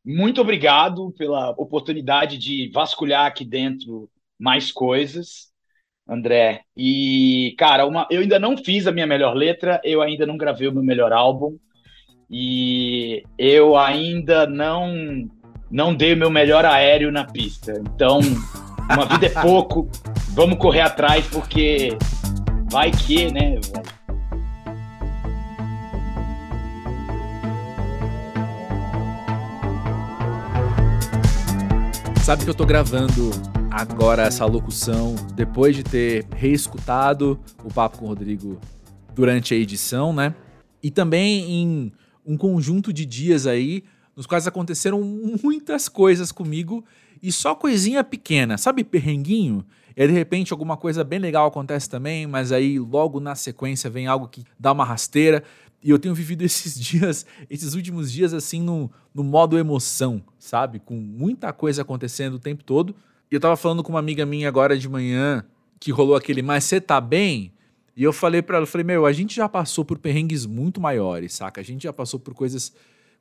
[0.04, 5.51] muito obrigado pela oportunidade de vasculhar aqui dentro mais coisas.
[6.08, 6.62] André.
[6.76, 10.68] E, cara, uma, eu ainda não fiz a minha melhor letra, eu ainda não gravei
[10.68, 11.56] o meu melhor álbum,
[12.30, 15.28] e eu ainda não
[15.70, 17.72] não dei o meu melhor aéreo na pista.
[17.94, 18.20] Então,
[18.90, 19.88] uma vida é pouco,
[20.34, 21.96] vamos correr atrás, porque
[22.70, 23.58] vai que, né?
[32.22, 33.30] Sabe que eu tô gravando
[33.72, 38.60] agora essa locução depois de ter reescutado o papo com o Rodrigo
[39.14, 40.34] durante a edição, né?
[40.82, 41.92] E também em
[42.24, 43.82] um conjunto de dias aí
[44.14, 45.00] nos quais aconteceram
[45.42, 46.84] muitas coisas comigo
[47.22, 49.64] e só coisinha pequena, sabe, perrenguinho?
[49.96, 53.88] E aí, de repente alguma coisa bem legal acontece também, mas aí logo na sequência
[53.88, 55.42] vem algo que dá uma rasteira.
[55.82, 60.78] E eu tenho vivido esses dias, esses últimos dias assim no, no modo emoção, sabe?
[60.78, 62.94] Com muita coisa acontecendo o tempo todo.
[63.34, 65.42] Eu tava falando com uma amiga minha agora de manhã
[65.80, 67.54] que rolou aquele, mas você tá bem?
[67.96, 70.80] E eu falei para ela, eu falei, meu, a gente já passou por perrengues muito
[70.82, 71.58] maiores, saca?
[71.58, 72.74] A gente já passou por coisas,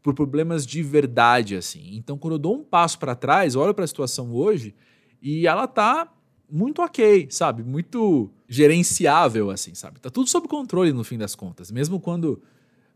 [0.03, 1.95] por problemas de verdade, assim.
[1.95, 4.75] Então, quando eu dou um passo para trás, olho para a situação hoje
[5.21, 6.11] e ela tá
[6.51, 7.63] muito ok, sabe?
[7.63, 10.01] Muito gerenciável, assim, sabe?
[10.01, 11.71] Tá tudo sob controle no fim das contas.
[11.71, 12.41] Mesmo quando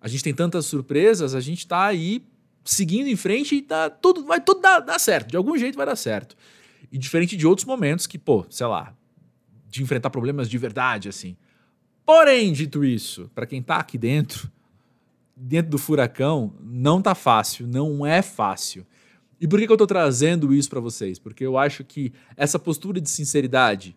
[0.02, 2.22] a gente tem tantas surpresas, a gente tá aí
[2.66, 5.30] seguindo em frente e tá tudo, vai tudo dar, dar certo.
[5.30, 6.36] De algum jeito vai dar certo.
[6.96, 8.96] E diferente de outros momentos que, pô, sei lá,
[9.68, 11.36] de enfrentar problemas de verdade, assim.
[12.06, 14.50] Porém, dito isso, para quem tá aqui dentro,
[15.36, 18.88] dentro do furacão, não tá fácil, não é fácil.
[19.42, 21.20] E por que, que eu tô trazendo isso para vocês?
[21.20, 23.94] Porque eu acho que essa postura de sinceridade,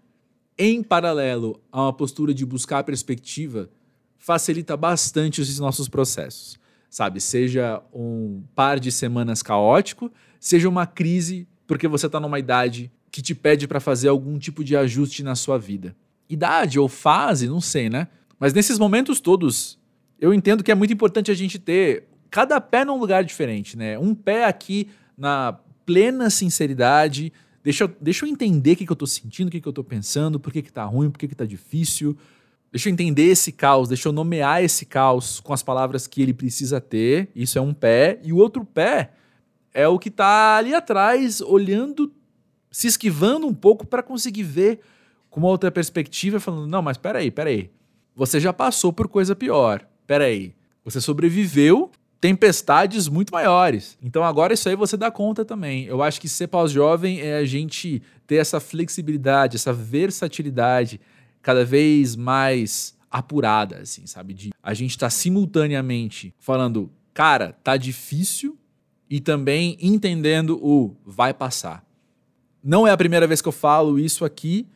[0.58, 3.70] em paralelo a uma postura de buscar perspectiva,
[4.16, 6.58] facilita bastante os nossos processos.
[6.90, 12.90] Sabe, seja um par de semanas caótico, seja uma crise porque você está numa idade
[13.12, 15.94] que te pede para fazer algum tipo de ajuste na sua vida.
[16.28, 18.08] Idade ou fase, não sei, né?
[18.40, 19.78] Mas nesses momentos todos,
[20.18, 23.98] eu entendo que é muito importante a gente ter cada pé num lugar diferente, né?
[23.98, 28.96] Um pé aqui na plena sinceridade, deixa eu, deixa eu entender o que, que eu
[28.96, 31.28] tô sentindo, o que, que eu tô pensando, por que, que tá ruim, por que,
[31.28, 32.16] que tá difícil.
[32.72, 36.32] Deixa eu entender esse caos, deixa eu nomear esse caos com as palavras que ele
[36.32, 37.28] precisa ter.
[37.36, 38.20] Isso é um pé.
[38.22, 39.12] E o outro pé
[39.78, 42.12] é o que tá ali atrás, olhando,
[42.68, 44.80] se esquivando um pouco para conseguir ver
[45.30, 47.70] com uma outra perspectiva, falando: não, mas peraí, peraí.
[48.16, 49.86] Você já passou por coisa pior.
[50.04, 50.52] Peraí.
[50.84, 53.96] Você sobreviveu tempestades muito maiores.
[54.02, 55.84] Então agora isso aí você dá conta também.
[55.84, 61.00] Eu acho que ser pós-jovem é a gente ter essa flexibilidade, essa versatilidade
[61.40, 64.34] cada vez mais apurada, assim, sabe?
[64.34, 68.58] De a gente estar tá simultaneamente falando, cara, tá difícil
[69.08, 71.84] e também entendendo o vai passar.
[72.62, 74.66] Não é a primeira vez que eu falo isso aqui,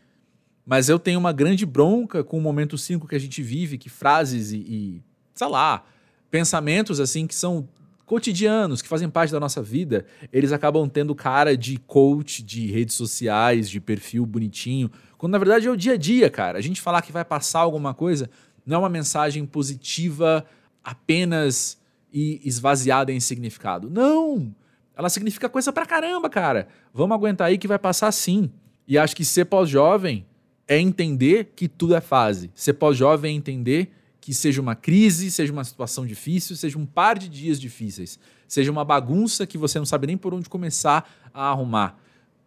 [0.65, 3.91] mas eu tenho uma grande bronca com o momento 5 que a gente vive, que
[3.91, 5.03] frases e, e
[5.35, 5.85] sei lá,
[6.31, 7.69] pensamentos assim que são
[8.07, 12.95] cotidianos, que fazem parte da nossa vida, eles acabam tendo cara de coach de redes
[12.95, 16.59] sociais, de perfil bonitinho, quando na verdade é o dia a dia, cara.
[16.59, 18.29] A gente falar que vai passar alguma coisa
[18.65, 20.45] não é uma mensagem positiva
[20.85, 21.79] apenas
[22.13, 23.89] e esvaziada em significado.
[23.89, 24.55] Não!
[24.95, 26.69] Ela significa coisa pra caramba, cara.
[26.93, 28.51] Vamos aguentar aí que vai passar sim.
[28.87, 30.27] E acho que ser pós-jovem
[30.69, 32.51] é entender que tudo é fase.
[32.55, 37.19] Ser pós-jovem é entender que seja uma crise, seja uma situação difícil, seja um par
[37.19, 41.51] de dias difíceis, seja uma bagunça que você não sabe nem por onde começar a
[41.51, 41.99] arrumar.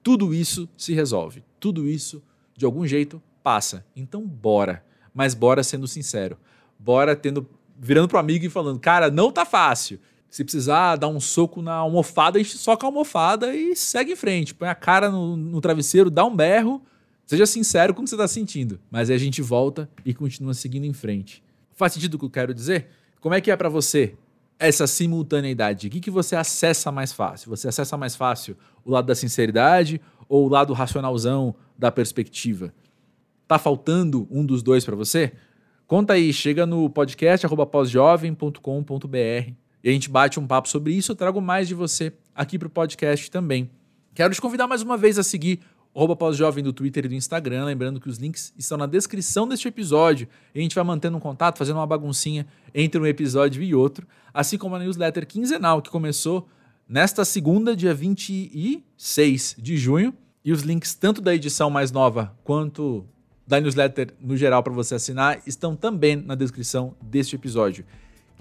[0.01, 1.43] Tudo isso se resolve.
[1.59, 2.23] Tudo isso,
[2.55, 3.85] de algum jeito, passa.
[3.95, 4.85] Então, bora.
[5.13, 6.37] Mas bora sendo sincero.
[6.79, 9.99] Bora tendo virando pro amigo e falando: "Cara, não tá fácil.
[10.29, 14.15] Se precisar dar um soco na almofada, a gente soca a almofada e segue em
[14.17, 14.53] frente.
[14.53, 16.81] Põe a cara no, no travesseiro, dá um berro.
[17.25, 18.77] Seja sincero com o que você está sentindo.
[18.91, 21.41] Mas aí a gente volta e continua seguindo em frente.
[21.73, 22.89] Faz sentido o que eu quero dizer?
[23.21, 24.15] Como é que é para você
[24.59, 25.87] essa simultaneidade?
[25.87, 27.49] O que, que você acessa mais fácil?
[27.49, 32.73] Você acessa mais fácil o lado da sinceridade ou o lado racionalzão da perspectiva?
[33.47, 35.31] Tá faltando um dos dois para você?
[35.87, 41.11] Conta aí, chega no podcast pósjovem.com.br e a gente bate um papo sobre isso.
[41.11, 43.69] Eu trago mais de você aqui para o podcast também.
[44.15, 45.59] Quero te convidar mais uma vez a seguir
[45.95, 47.65] arroba pós-jovem do Twitter e do Instagram.
[47.65, 50.27] Lembrando que os links estão na descrição deste episódio.
[50.55, 54.07] A gente vai mantendo um contato, fazendo uma baguncinha entre um episódio e outro.
[54.33, 56.47] Assim como a newsletter quinzenal, que começou
[56.89, 60.15] nesta segunda, dia 26 de junho.
[60.43, 63.05] E os links tanto da edição mais nova quanto
[63.47, 67.85] da newsletter no geral para você assinar estão também na descrição deste episódio.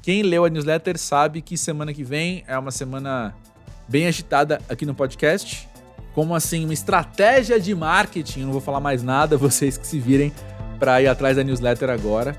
[0.02, 3.34] Quem leu a newsletter sabe que semana que vem é uma semana
[3.88, 5.68] bem agitada aqui no podcast
[6.14, 8.42] como assim uma estratégia de marketing.
[8.42, 10.32] não vou falar mais nada, vocês que se virem
[10.78, 12.36] para ir atrás da newsletter agora.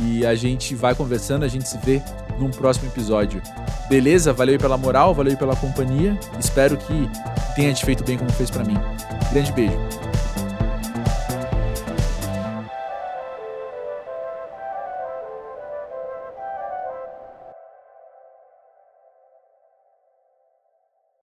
[0.00, 2.02] E a gente vai conversando, a gente se vê
[2.38, 3.40] num próximo episódio.
[3.88, 4.32] Beleza?
[4.32, 6.18] Valeu pela moral, valeu pela companhia.
[6.40, 7.08] Espero que
[7.54, 8.76] tenha te feito bem como fez para mim.
[9.30, 10.11] Grande beijo.